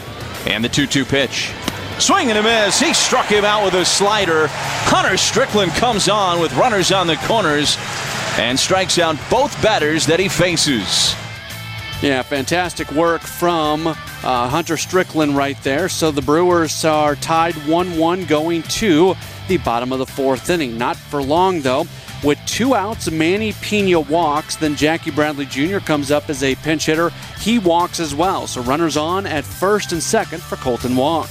And 0.47 0.63
the 0.63 0.69
2 0.69 0.88
2 0.88 1.05
pitch. 1.05 1.51
Swing 1.99 2.29
and 2.29 2.39
a 2.39 2.43
miss. 2.43 2.79
He 2.79 2.93
struck 2.93 3.25
him 3.25 3.43
out 3.43 3.65
with 3.65 3.73
a 3.73 3.85
slider. 3.85 4.47
Hunter 4.49 5.17
Strickland 5.17 5.71
comes 5.73 6.07
on 6.07 6.39
with 6.39 6.55
runners 6.55 6.91
on 6.91 7.07
the 7.07 7.17
corners 7.27 7.77
and 8.38 8.57
strikes 8.57 8.97
out 8.97 9.17
both 9.29 9.62
batters 9.62 10.05
that 10.05 10.19
he 10.19 10.29
faces. 10.29 11.13
Yeah, 12.01 12.21
fantastic 12.21 12.89
work 12.93 13.21
from 13.21 13.88
uh, 13.88 13.93
Hunter 14.23 14.77
Strickland 14.77 15.35
right 15.35 15.62
there. 15.63 15.89
So 15.89 16.12
the 16.12 16.21
Brewers 16.21 16.85
are 16.85 17.15
tied 17.15 17.55
1 17.67 17.97
1 17.97 18.25
going 18.25 18.63
to 18.63 19.15
the 19.49 19.57
bottom 19.57 19.91
of 19.91 19.99
the 19.99 20.05
fourth 20.05 20.49
inning. 20.49 20.77
Not 20.77 20.95
for 20.95 21.21
long, 21.21 21.59
though. 21.59 21.88
With 22.23 22.39
two 22.45 22.73
outs, 22.73 23.12
Manny 23.12 23.51
Pina 23.62 23.99
walks. 23.99 24.55
Then 24.55 24.77
Jackie 24.77 25.12
Bradley 25.12 25.45
Jr. 25.45 25.79
comes 25.79 26.09
up 26.09 26.29
as 26.29 26.41
a 26.41 26.55
pinch 26.55 26.85
hitter. 26.85 27.12
He 27.39 27.59
walks 27.59 27.99
as 27.99 28.15
well. 28.15 28.47
So 28.47 28.62
runners 28.62 28.95
on 28.95 29.25
at 29.25 29.43
first 29.43 29.91
and 29.91 30.01
second 30.01 30.41
for 30.41 30.55
Kolten 30.55 30.95
Wong. 30.95 31.27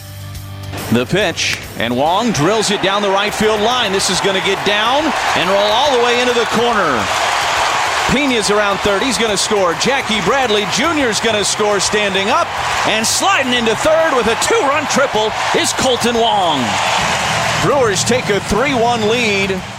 The 0.93 1.07
pitch, 1.07 1.59
and 1.79 1.97
Wong 1.97 2.33
drills 2.33 2.71
it 2.71 2.83
down 2.83 3.01
the 3.01 3.09
right 3.09 3.33
field 3.33 3.61
line. 3.61 3.93
This 3.93 4.11
is 4.11 4.21
going 4.21 4.39
to 4.39 4.47
get 4.47 4.65
down 4.67 5.03
and 5.37 5.49
roll 5.49 5.59
all 5.59 5.97
the 5.97 6.05
way 6.05 6.21
into 6.21 6.35
the 6.35 6.47
corner. 6.47 7.28
Pina's 8.11 8.51
around 8.51 8.79
third. 8.79 9.03
He's 9.03 9.19
going 9.19 9.31
to 9.31 9.37
score. 9.37 9.75
Jackie 9.75 10.21
Bradley 10.23 10.65
Jr. 10.73 11.09
is 11.09 11.21
going 11.21 11.37
to 11.37 11.45
score 11.45 11.79
standing 11.79 12.29
up 12.29 12.49
and 12.89 13.07
sliding 13.07 13.53
into 13.53 13.77
third 13.77 14.17
with 14.17 14.27
a 14.27 14.37
two 14.43 14.61
run 14.67 14.87
triple 14.87 15.27
is 15.55 15.73
Kolten 15.75 16.19
Wong. 16.21 16.65
Brewers 17.63 18.05
take 18.05 18.29
a 18.31 18.41
3 18.41 18.75
1 18.75 19.09
lead. 19.09 19.78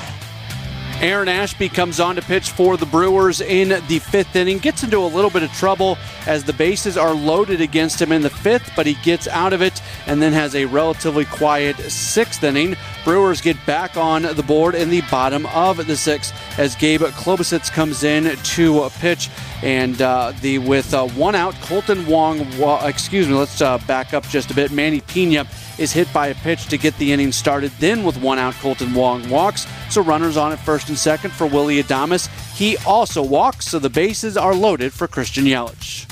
Aaron 1.01 1.29
Ashby 1.29 1.69
comes 1.69 2.01
on 2.01 2.17
to 2.17 2.21
pitch 2.21 2.51
for 2.51 2.75
the 2.75 2.85
Brewers 2.85 3.39
in 3.39 3.69
the 3.87 3.99
fifth 3.99 4.35
inning. 4.35 4.57
Gets 4.57 4.83
into 4.83 4.97
a 4.97 5.07
little 5.07 5.29
bit 5.29 5.43
of 5.43 5.51
trouble 5.53 5.97
as 6.27 6.43
the 6.43 6.51
bases 6.51 6.97
are 6.97 7.13
loaded 7.13 7.61
against 7.61 8.01
him 8.01 8.11
in 8.11 8.21
the 8.21 8.29
fifth, 8.29 8.69
but 8.75 8.85
he 8.85 8.95
gets 8.95 9.25
out 9.25 9.53
of 9.53 9.61
it 9.61 9.81
and 10.07 10.21
then 10.21 10.33
has 10.33 10.55
a 10.55 10.65
relatively 10.65 11.23
quiet 11.23 11.77
sixth 11.77 12.43
inning. 12.43 12.75
Brewers 13.05 13.39
get 13.39 13.65
back 13.65 13.95
on 13.95 14.23
the 14.23 14.43
board 14.43 14.75
in 14.75 14.89
the 14.89 14.99
bottom 15.09 15.45
of 15.47 15.87
the 15.87 15.95
sixth 15.95 16.33
as 16.59 16.75
Gabe 16.75 17.01
Klobosits 17.01 17.71
comes 17.71 18.03
in 18.03 18.35
to 18.35 18.89
pitch. 18.99 19.29
And 19.61 20.01
uh, 20.01 20.31
the 20.41 20.57
with 20.59 20.93
uh, 20.93 21.07
one 21.09 21.35
out, 21.35 21.53
Kolten 21.55 22.07
Wong, 22.07 22.39
excuse 22.87 23.27
me, 23.27 23.33
let's 23.33 23.61
uh, 23.61 23.77
back 23.79 24.13
up 24.13 24.25
just 24.27 24.51
a 24.51 24.53
bit. 24.53 24.71
Manny 24.71 25.01
Pina 25.01 25.45
is 25.77 25.91
hit 25.91 26.11
by 26.13 26.27
a 26.27 26.35
pitch 26.35 26.67
to 26.67 26.77
get 26.77 26.97
the 26.97 27.11
inning 27.11 27.31
started. 27.31 27.71
Then 27.79 28.03
with 28.03 28.17
one 28.21 28.39
out, 28.39 28.53
Kolten 28.55 28.95
Wong 28.95 29.27
walks. 29.29 29.67
So 29.89 30.01
runners 30.01 30.37
on 30.37 30.51
at 30.51 30.59
first 30.59 30.87
and 30.89 30.97
second 30.97 31.31
for 31.31 31.45
Willy 31.45 31.81
Adames. 31.83 32.27
He 32.55 32.77
also 32.85 33.21
walks, 33.21 33.67
so 33.67 33.79
the 33.79 33.89
bases 33.89 34.37
are 34.37 34.55
loaded 34.55 34.93
for 34.93 35.07
Christian 35.07 35.45
Yelich. 35.45 36.05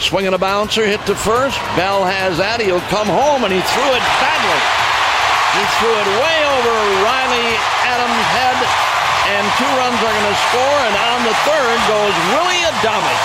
Swinging 0.00 0.32
a 0.32 0.38
bouncer, 0.38 0.86
hit 0.86 1.04
to 1.06 1.14
first. 1.14 1.58
Bell 1.76 2.04
has 2.04 2.38
that. 2.38 2.60
He'll 2.60 2.80
come 2.88 3.06
home, 3.06 3.44
and 3.44 3.52
he 3.52 3.60
threw 3.60 3.90
it 3.92 4.04
badly. 4.22 4.60
He 5.58 5.62
threw 5.82 5.90
it 5.90 6.08
way 6.22 6.38
over 6.56 6.74
Riley 7.02 7.50
Adams' 7.82 8.30
head, 8.30 8.58
and 9.30 9.46
two 9.56 9.70
runs 9.78 9.98
are 10.02 10.14
going 10.14 10.30
to 10.32 10.40
score. 10.50 10.80
And 10.86 10.96
on 11.14 11.20
the 11.22 11.34
third 11.46 11.78
goes 11.86 12.14
Willy 12.34 12.60
Adames. 12.66 13.22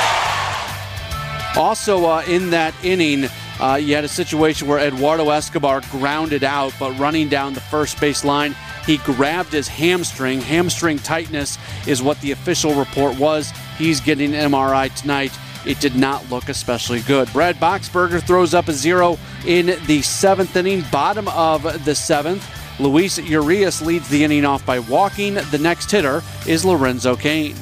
Also 1.57 2.05
uh, 2.05 2.23
in 2.27 2.49
that 2.51 2.73
inning, 2.83 3.25
uh, 3.59 3.75
you 3.75 3.95
had 3.95 4.03
a 4.03 4.09
situation 4.09 4.67
where 4.67 4.79
Eduardo 4.79 5.29
Escobar 5.29 5.81
grounded 5.89 6.43
out, 6.43 6.73
but 6.79 6.91
running 6.99 7.29
down 7.29 7.53
the 7.53 7.61
first 7.61 7.99
base 7.99 8.25
line, 8.25 8.53
he 8.85 8.97
grabbed 8.97 9.53
his 9.53 9.67
hamstring. 9.67 10.41
Hamstring 10.41 10.99
tightness 10.99 11.57
is 11.87 12.03
what 12.03 12.19
the 12.21 12.31
official 12.31 12.75
report 12.75 13.17
was. 13.17 13.51
He's 13.77 14.01
getting 14.01 14.31
MRI 14.31 14.93
tonight. 14.93 15.31
it 15.65 15.79
did 15.79 15.95
not 15.95 16.29
look 16.29 16.49
especially 16.49 16.99
good. 17.01 17.31
Brad 17.33 17.55
Boxberger 17.55 18.21
throws 18.21 18.53
up 18.53 18.67
a 18.67 18.73
zero 18.73 19.17
in 19.47 19.77
the 19.87 20.01
seventh 20.03 20.55
inning, 20.55 20.83
bottom 20.91 21.27
of 21.29 21.85
the 21.85 21.95
seventh. 21.95 22.47
Luis 22.79 23.17
Urias 23.17 23.81
leads 23.81 24.09
the 24.09 24.23
inning 24.23 24.45
off 24.45 24.65
by 24.65 24.79
walking. 24.79 25.35
The 25.35 25.59
next 25.59 25.89
hitter 25.89 26.21
is 26.47 26.65
Lorenzo 26.65 27.15
Cain. 27.15 27.55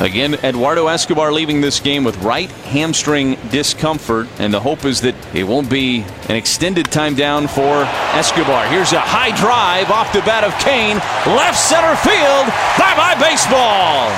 Again, 0.00 0.34
Eduardo 0.34 0.88
Escobar 0.88 1.32
leaving 1.32 1.60
this 1.60 1.80
game 1.80 2.04
with 2.04 2.16
right 2.18 2.50
hamstring 2.50 3.36
discomfort, 3.50 4.28
and 4.38 4.52
the 4.52 4.60
hope 4.60 4.84
is 4.84 5.00
that 5.00 5.14
it 5.34 5.44
won't 5.44 5.70
be 5.70 6.04
an 6.28 6.36
extended 6.36 6.90
time 6.90 7.14
down 7.14 7.48
for 7.48 7.84
Escobar. 8.12 8.66
Here's 8.66 8.92
a 8.92 9.00
high 9.00 9.34
drive 9.36 9.90
off 9.90 10.12
the 10.12 10.20
bat 10.20 10.44
of 10.44 10.52
Cain, 10.58 10.96
left 11.34 11.58
center 11.58 11.96
field. 11.96 12.46
Bye 12.76 12.94
bye, 12.96 13.16
baseball. 13.18 14.10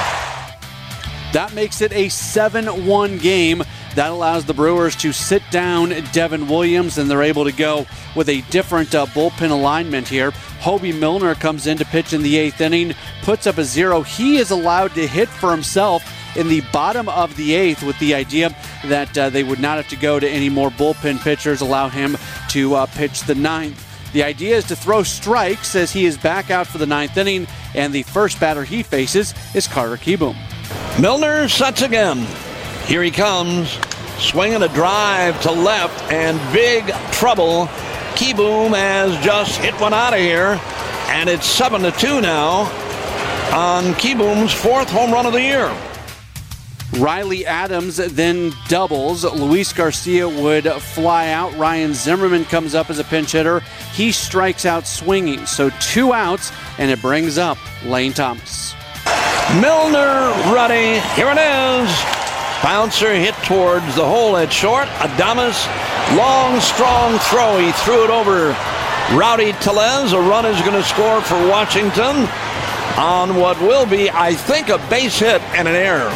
That 1.32 1.52
makes 1.54 1.80
it 1.80 1.92
a 1.92 2.08
7 2.08 2.86
1 2.86 3.18
game. 3.18 3.62
That 3.96 4.10
allows 4.10 4.44
the 4.44 4.52
Brewers 4.52 4.94
to 4.96 5.10
sit 5.10 5.42
down 5.50 5.88
Devin 6.12 6.48
Williams, 6.48 6.98
and 6.98 7.10
they're 7.10 7.22
able 7.22 7.44
to 7.44 7.52
go 7.52 7.86
with 8.14 8.28
a 8.28 8.42
different 8.50 8.94
uh, 8.94 9.06
bullpen 9.06 9.50
alignment 9.50 10.06
here. 10.06 10.32
Hoby 10.60 10.96
Milner 10.96 11.34
comes 11.34 11.66
in 11.66 11.78
to 11.78 11.84
pitch 11.86 12.12
in 12.12 12.22
the 12.22 12.36
eighth 12.36 12.60
inning, 12.60 12.92
puts 13.22 13.46
up 13.46 13.56
a 13.56 13.64
zero. 13.64 14.02
He 14.02 14.36
is 14.36 14.50
allowed 14.50 14.94
to 14.96 15.06
hit 15.06 15.30
for 15.30 15.50
himself 15.50 16.04
in 16.36 16.48
the 16.48 16.60
bottom 16.74 17.08
of 17.08 17.34
the 17.38 17.54
eighth 17.54 17.82
with 17.82 17.98
the 17.98 18.14
idea 18.14 18.54
that 18.84 19.16
uh, 19.16 19.30
they 19.30 19.42
would 19.42 19.60
not 19.60 19.78
have 19.78 19.88
to 19.88 19.96
go 19.96 20.20
to 20.20 20.28
any 20.28 20.50
more 20.50 20.68
bullpen 20.68 21.18
pitchers, 21.20 21.62
allow 21.62 21.88
him 21.88 22.18
to 22.50 22.74
uh, 22.74 22.84
pitch 22.84 23.22
the 23.22 23.34
ninth. 23.34 23.82
The 24.12 24.22
idea 24.22 24.56
is 24.56 24.64
to 24.64 24.76
throw 24.76 25.04
strikes 25.04 25.74
as 25.74 25.90
he 25.90 26.04
is 26.04 26.18
back 26.18 26.50
out 26.50 26.66
for 26.66 26.76
the 26.76 26.86
ninth 26.86 27.16
inning, 27.16 27.46
and 27.74 27.94
the 27.94 28.02
first 28.02 28.38
batter 28.40 28.62
he 28.62 28.82
faces 28.82 29.32
is 29.54 29.66
Carter 29.66 29.96
Kieboom. 29.96 30.36
Milner 31.00 31.48
sets 31.48 31.80
again. 31.80 32.26
Here 32.86 33.02
he 33.02 33.10
comes, 33.10 33.76
swinging 34.18 34.62
a 34.62 34.68
drive 34.68 35.40
to 35.42 35.50
left, 35.50 36.12
and 36.12 36.40
big 36.52 36.86
trouble. 37.12 37.66
Kieboom 38.16 38.74
has 38.74 39.22
just 39.24 39.58
hit 39.60 39.74
one 39.80 39.92
out 39.92 40.12
of 40.12 40.18
here, 40.18 40.60
and 41.08 41.28
it's 41.28 41.46
seven 41.46 41.82
to 41.82 41.92
two 41.92 42.20
now 42.20 42.62
on 43.52 43.84
Kieboom's 43.94 44.52
fourth 44.52 44.90
home 44.90 45.12
run 45.12 45.26
of 45.26 45.32
the 45.32 45.42
year. 45.42 45.74
Riley 46.98 47.44
Adams 47.44 47.96
then 47.96 48.52
doubles. 48.68 49.24
Luis 49.24 49.72
Garcia 49.72 50.28
would 50.28 50.64
fly 50.66 51.30
out. 51.30 51.54
Ryan 51.56 51.92
Zimmerman 51.92 52.44
comes 52.46 52.74
up 52.74 52.88
as 52.90 52.98
a 52.98 53.04
pinch 53.04 53.32
hitter. 53.32 53.60
He 53.92 54.12
strikes 54.12 54.64
out 54.64 54.86
swinging. 54.86 55.44
So 55.46 55.70
two 55.80 56.12
outs, 56.12 56.52
and 56.78 56.90
it 56.90 57.02
brings 57.02 57.38
up 57.38 57.58
Lane 57.84 58.12
Thomas. 58.12 58.74
Milner 59.60 60.32
ready. 60.52 61.00
Here 61.14 61.30
it 61.30 61.38
is. 61.38 62.25
Bouncer 62.62 63.14
hit 63.14 63.34
towards 63.44 63.94
the 63.94 64.04
hole 64.04 64.36
at 64.36 64.52
short. 64.52 64.88
Adames, 64.98 65.66
long, 66.16 66.60
strong 66.60 67.18
throw. 67.18 67.58
He 67.58 67.72
threw 67.84 68.04
it 68.04 68.10
over 68.10 68.56
Rowdy 69.16 69.52
Tellez. 69.60 70.12
A 70.12 70.20
run 70.20 70.46
is 70.46 70.60
going 70.60 70.72
to 70.72 70.82
score 70.82 71.20
for 71.20 71.36
Washington 71.48 72.28
on 72.98 73.36
what 73.36 73.60
will 73.60 73.86
be, 73.86 74.10
I 74.10 74.34
think, 74.34 74.68
a 74.68 74.78
base 74.88 75.18
hit 75.18 75.40
and 75.54 75.68
an 75.68 75.74
error. 75.74 76.10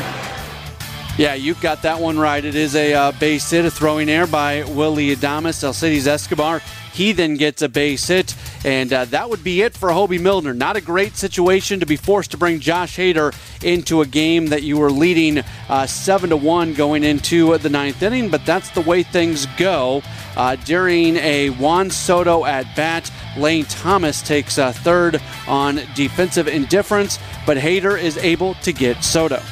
Yeah, 1.18 1.34
you've 1.34 1.60
got 1.60 1.82
that 1.82 2.00
one 2.00 2.18
right. 2.18 2.44
It 2.44 2.54
is 2.54 2.74
a 2.74 2.94
uh, 2.94 3.12
base 3.12 3.50
hit, 3.50 3.64
a 3.64 3.70
throwing 3.70 4.08
error 4.08 4.26
by 4.26 4.64
Willy 4.64 5.14
Adames. 5.14 5.62
Alcides 5.62 6.06
Escobar 6.06 6.62
he 6.92 7.12
then 7.12 7.34
gets 7.34 7.62
a 7.62 7.68
base 7.68 8.08
hit, 8.08 8.34
and 8.64 8.92
uh, 8.92 9.04
that 9.06 9.30
would 9.30 9.42
be 9.42 9.62
it 9.62 9.76
for 9.76 9.88
Hoby 9.88 10.20
Milner. 10.20 10.52
Not 10.52 10.76
a 10.76 10.80
great 10.80 11.16
situation 11.16 11.80
to 11.80 11.86
be 11.86 11.96
forced 11.96 12.32
to 12.32 12.36
bring 12.36 12.60
Josh 12.60 12.96
Hader 12.96 13.34
into 13.62 14.02
a 14.02 14.06
game 14.06 14.46
that 14.46 14.62
you 14.62 14.78
were 14.78 14.90
leading 14.90 15.42
uh, 15.68 15.86
seven 15.86 16.30
to 16.30 16.36
one 16.36 16.74
going 16.74 17.04
into 17.04 17.56
the 17.58 17.70
ninth 17.70 18.02
inning, 18.02 18.28
but 18.28 18.44
that's 18.44 18.70
the 18.70 18.80
way 18.82 19.02
things 19.02 19.46
go. 19.56 20.02
Uh, 20.36 20.56
during 20.56 21.16
a 21.16 21.50
Juan 21.50 21.90
Soto 21.90 22.44
at 22.44 22.74
bat, 22.76 23.10
Lane 23.36 23.64
Thomas 23.64 24.22
takes 24.22 24.58
a 24.58 24.72
third 24.72 25.20
on 25.48 25.80
defensive 25.94 26.48
indifference, 26.48 27.18
but 27.46 27.56
Hader 27.56 28.00
is 28.00 28.16
able 28.18 28.54
to 28.54 28.72
get 28.72 29.02
Soto. 29.02 29.42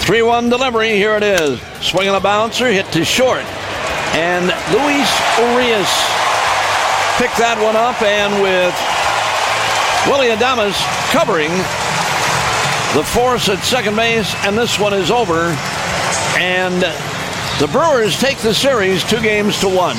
3 0.00 0.22
1 0.22 0.48
delivery. 0.48 0.90
Here 0.90 1.16
it 1.16 1.22
is. 1.22 1.60
Swinging 1.80 2.14
a 2.14 2.20
bouncer, 2.20 2.70
hit 2.70 2.86
to 2.92 3.04
short. 3.04 3.42
And 4.14 4.46
Luis 4.72 5.10
Urias 5.38 6.25
picked 7.16 7.38
that 7.38 7.56
one 7.62 7.76
up, 7.76 8.02
and 8.02 8.42
with 8.42 8.76
Willy 10.06 10.28
Adames 10.28 10.76
covering 11.10 11.50
the 12.92 13.02
force 13.04 13.48
at 13.48 13.64
second 13.64 13.96
base, 13.96 14.34
and 14.44 14.56
this 14.56 14.78
one 14.78 14.92
is 14.92 15.10
over. 15.10 15.56
And 16.36 16.82
the 17.58 17.68
Brewers 17.68 18.18
take 18.18 18.36
the 18.38 18.52
series 18.52 19.02
two 19.02 19.20
games 19.22 19.58
to 19.60 19.68
one. 19.68 19.96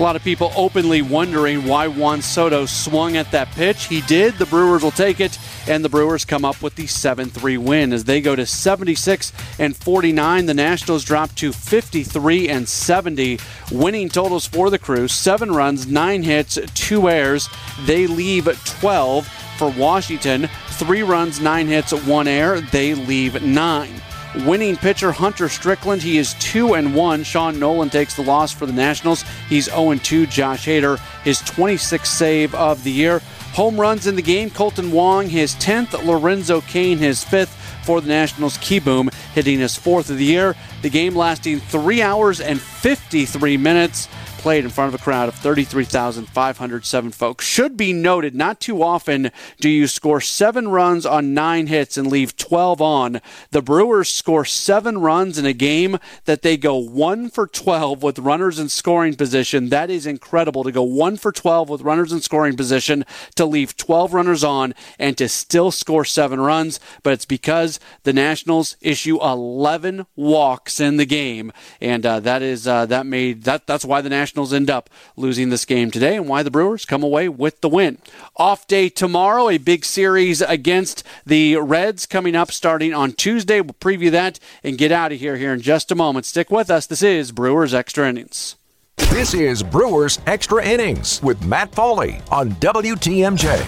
A 0.00 0.02
lot 0.02 0.16
of 0.16 0.24
people 0.24 0.50
openly 0.56 1.02
wondering 1.02 1.66
why 1.66 1.86
Juan 1.86 2.22
Soto 2.22 2.64
swung 2.64 3.18
at 3.18 3.30
that 3.32 3.50
pitch. 3.50 3.84
He 3.84 4.00
did. 4.00 4.32
The 4.38 4.46
Brewers 4.46 4.82
will 4.82 4.90
take 4.90 5.20
it, 5.20 5.38
and 5.68 5.84
the 5.84 5.90
Brewers 5.90 6.24
come 6.24 6.42
up 6.42 6.62
with 6.62 6.74
the 6.74 6.84
7-3 6.84 7.58
win 7.58 7.92
as 7.92 8.04
they 8.04 8.22
go 8.22 8.34
to 8.34 8.46
76 8.46 9.30
and 9.58 9.76
49. 9.76 10.46
The 10.46 10.54
Nationals 10.54 11.04
drop 11.04 11.34
to 11.34 11.52
53 11.52 12.48
and 12.48 12.66
70. 12.66 13.40
Winning 13.72 14.08
totals 14.08 14.46
for 14.46 14.70
the 14.70 14.78
crew: 14.78 15.06
seven 15.06 15.52
runs, 15.52 15.86
nine 15.86 16.22
hits, 16.22 16.58
two 16.72 17.10
errors. 17.10 17.50
They 17.84 18.06
leave 18.06 18.46
12 18.80 19.28
for 19.58 19.68
Washington. 19.68 20.48
Three 20.78 21.02
runs, 21.02 21.42
nine 21.42 21.66
hits, 21.66 21.92
one 21.92 22.26
error. 22.26 22.62
They 22.62 22.94
leave 22.94 23.42
nine 23.42 24.00
winning 24.46 24.76
pitcher 24.76 25.12
Hunter 25.12 25.48
Strickland. 25.48 26.02
He 26.02 26.18
is 26.18 26.34
2 26.34 26.74
and 26.74 26.94
1. 26.94 27.22
Sean 27.24 27.56
Nolin 27.56 27.90
takes 27.90 28.16
the 28.16 28.22
loss 28.22 28.52
for 28.52 28.66
the 28.66 28.72
Nationals. 28.72 29.24
He's 29.48 29.66
0 29.66 29.90
and 29.90 30.04
2. 30.04 30.26
Josh 30.26 30.66
Hader, 30.66 30.98
his 31.22 31.40
26th 31.40 32.06
save 32.06 32.54
of 32.54 32.84
the 32.84 32.90
year. 32.90 33.20
Home 33.54 33.80
runs 33.80 34.06
in 34.06 34.16
the 34.16 34.22
game 34.22 34.50
Kolten 34.50 34.90
Wong, 34.90 35.28
his 35.28 35.54
10th. 35.56 36.04
Lorenzo 36.04 36.60
Cain, 36.62 36.98
his 36.98 37.24
5th 37.24 37.56
for 37.84 38.00
the 38.00 38.08
Nationals. 38.08 38.58
Kieboom 38.58 39.12
hitting 39.34 39.58
his 39.58 39.76
fourth 39.76 40.10
of 40.10 40.18
the 40.18 40.24
year. 40.24 40.54
The 40.82 40.90
game 40.90 41.16
lasting 41.16 41.60
3 41.60 42.02
hours 42.02 42.40
and 42.40 42.60
53 42.60 43.56
minutes 43.56 44.08
played 44.40 44.64
in 44.64 44.70
front 44.70 44.94
of 44.94 44.98
a 44.98 45.04
crowd 45.04 45.28
of 45.28 45.34
33,507 45.34 47.10
folks. 47.12 47.44
Should 47.44 47.76
be 47.76 47.92
noted, 47.92 48.34
not 48.34 48.58
too 48.58 48.82
often 48.82 49.30
do 49.60 49.68
you 49.68 49.86
score 49.86 50.22
seven 50.22 50.68
runs 50.68 51.04
on 51.04 51.34
nine 51.34 51.66
hits 51.66 51.98
and 51.98 52.10
leave 52.10 52.38
12 52.38 52.80
on. 52.80 53.20
The 53.50 53.60
Brewers 53.60 54.08
score 54.08 54.46
seven 54.46 54.96
runs 54.98 55.36
in 55.36 55.44
a 55.44 55.52
game 55.52 55.98
that 56.24 56.40
they 56.40 56.56
go 56.56 56.76
one 56.76 57.28
for 57.28 57.46
12 57.46 58.02
with 58.02 58.18
runners 58.18 58.58
in 58.58 58.70
scoring 58.70 59.14
position. 59.14 59.68
That 59.68 59.90
is 59.90 60.06
incredible 60.06 60.64
to 60.64 60.72
go 60.72 60.84
one 60.84 61.18
for 61.18 61.32
12 61.32 61.68
with 61.68 61.82
runners 61.82 62.10
in 62.10 62.22
scoring 62.22 62.56
position, 62.56 63.04
to 63.34 63.44
leave 63.44 63.76
12 63.76 64.14
runners 64.14 64.42
on, 64.42 64.74
and 64.98 65.18
to 65.18 65.28
still 65.28 65.70
score 65.70 66.06
seven 66.06 66.40
runs. 66.40 66.80
But 67.02 67.12
it's 67.12 67.26
because 67.26 67.78
the 68.04 68.14
Nationals 68.14 68.78
issue 68.80 69.20
11 69.20 70.06
walks 70.16 70.80
in 70.80 70.96
the 70.96 71.04
game, 71.04 71.52
and 71.78 72.06
uh, 72.06 72.20
that 72.20 72.40
is 72.40 72.66
uh, 72.66 72.86
that 72.86 73.04
made 73.04 73.42
that 73.42 73.66
that's 73.66 73.84
why 73.84 74.00
the 74.00 74.08
Nationals 74.08 74.29
Nationals 74.30 74.52
end 74.52 74.70
up 74.70 74.88
losing 75.16 75.50
this 75.50 75.64
game 75.64 75.90
today 75.90 76.14
and 76.14 76.28
why 76.28 76.44
the 76.44 76.52
Brewers 76.52 76.84
come 76.84 77.02
away 77.02 77.28
with 77.28 77.60
the 77.62 77.68
win. 77.68 77.98
Off 78.36 78.64
day 78.68 78.88
tomorrow, 78.88 79.48
a 79.48 79.58
big 79.58 79.84
series 79.84 80.40
against 80.40 81.02
the 81.26 81.56
Reds 81.56 82.06
coming 82.06 82.36
up 82.36 82.52
starting 82.52 82.94
on 82.94 83.10
Tuesday. 83.10 83.60
We'll 83.60 83.74
preview 83.74 84.12
that 84.12 84.38
and 84.62 84.78
get 84.78 84.92
out 84.92 85.10
of 85.10 85.18
here 85.18 85.36
here 85.36 85.52
in 85.52 85.60
just 85.60 85.90
a 85.90 85.96
moment. 85.96 86.26
Stick 86.26 86.48
with 86.48 86.70
us. 86.70 86.86
This 86.86 87.02
is 87.02 87.32
Brewers 87.32 87.74
Extra 87.74 88.08
Innings. 88.08 88.54
This 88.96 89.34
is 89.34 89.64
Brewers 89.64 90.20
Extra 90.28 90.64
Innings 90.64 91.20
with 91.24 91.44
Matt 91.44 91.72
Pauley 91.72 92.22
on 92.30 92.50
WTMJ. 92.52 93.66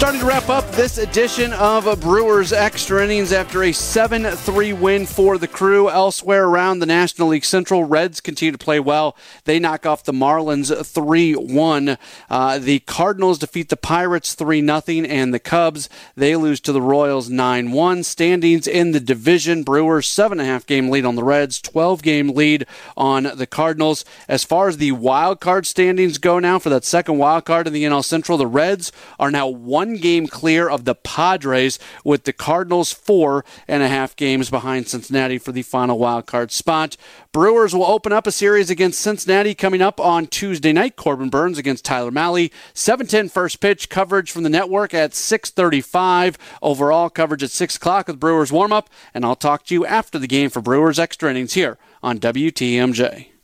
Starting 0.00 0.20
to 0.20 0.26
wrap 0.26 0.48
up 0.48 0.66
this 0.70 0.96
edition 0.96 1.52
of 1.52 2.00
Brewers 2.00 2.54
Extra 2.54 3.04
Innings 3.04 3.34
after 3.34 3.62
a 3.64 3.70
7 3.70 4.24
3 4.24 4.72
win 4.72 5.04
for 5.04 5.36
the 5.36 5.46
crew. 5.46 5.90
Elsewhere 5.90 6.46
around 6.46 6.78
the 6.78 6.86
National 6.86 7.28
League 7.28 7.44
Central, 7.44 7.84
Reds 7.84 8.22
continue 8.22 8.50
to 8.50 8.56
play 8.56 8.80
well. 8.80 9.14
They 9.44 9.58
knock 9.58 9.84
off 9.84 10.04
the 10.04 10.14
Marlins 10.14 10.74
3 10.86 11.34
1. 11.34 11.98
Uh, 12.30 12.58
the 12.58 12.78
Cardinals 12.78 13.38
defeat 13.38 13.68
the 13.68 13.76
Pirates 13.76 14.32
3 14.32 14.66
0, 14.66 14.80
and 15.06 15.34
the 15.34 15.38
Cubs, 15.38 15.90
they 16.16 16.34
lose 16.34 16.60
to 16.60 16.72
the 16.72 16.80
Royals 16.80 17.28
9 17.28 17.70
1. 17.70 18.02
Standings 18.02 18.66
in 18.66 18.92
the 18.92 19.00
division 19.00 19.62
Brewers, 19.62 20.06
7.5 20.06 20.64
game 20.64 20.88
lead 20.88 21.04
on 21.04 21.16
the 21.16 21.24
Reds, 21.24 21.60
12 21.60 22.02
game 22.02 22.30
lead 22.30 22.64
on 22.96 23.24
the 23.34 23.46
Cardinals. 23.46 24.06
As 24.28 24.44
far 24.44 24.68
as 24.68 24.78
the 24.78 24.92
wild 24.92 25.40
card 25.40 25.66
standings 25.66 26.16
go 26.16 26.38
now 26.38 26.58
for 26.58 26.70
that 26.70 26.86
second 26.86 27.18
wild 27.18 27.44
card 27.44 27.66
in 27.66 27.74
the 27.74 27.84
NL 27.84 28.02
Central, 28.02 28.38
the 28.38 28.46
Reds 28.46 28.90
are 29.18 29.30
now 29.30 29.46
one 29.46 29.89
one 29.90 30.00
game 30.00 30.28
clear 30.28 30.68
of 30.68 30.84
the 30.84 30.94
Padres, 30.94 31.78
with 32.04 32.22
the 32.22 32.32
Cardinals 32.32 32.92
four 32.92 33.44
and 33.66 33.82
a 33.82 33.88
half 33.88 34.14
games 34.14 34.48
behind 34.48 34.86
Cincinnati 34.86 35.36
for 35.36 35.50
the 35.50 35.62
final 35.62 35.98
wild 35.98 36.26
card 36.26 36.52
spot. 36.52 36.96
Brewers 37.32 37.74
will 37.74 37.84
open 37.84 38.12
up 38.12 38.26
a 38.26 38.32
series 38.32 38.70
against 38.70 39.00
Cincinnati 39.00 39.52
coming 39.52 39.82
up 39.82 39.98
on 39.98 40.28
Tuesday 40.28 40.72
night. 40.72 40.94
Corbin 40.94 41.28
Burnes 41.28 41.58
against 41.58 41.84
Tyler 41.84 42.12
Mahle. 42.12 42.50
7:10 42.72 43.28
first 43.28 43.58
pitch 43.60 43.88
coverage 43.88 44.30
from 44.30 44.44
the 44.44 44.48
network 44.48 44.94
at 44.94 45.12
6:35. 45.12 46.38
Overall 46.62 47.10
coverage 47.10 47.42
at 47.42 47.50
6 47.50 47.76
o'clock 47.76 48.06
with 48.06 48.20
Brewers 48.20 48.52
warm 48.52 48.72
up, 48.72 48.88
and 49.12 49.24
I'll 49.24 49.34
talk 49.34 49.64
to 49.66 49.74
you 49.74 49.84
after 49.84 50.20
the 50.20 50.28
game 50.28 50.50
for 50.50 50.60
Brewers 50.60 51.00
extra 51.00 51.30
innings 51.30 51.54
here 51.54 51.78
on 52.00 52.18
WTMJ. 52.18 53.39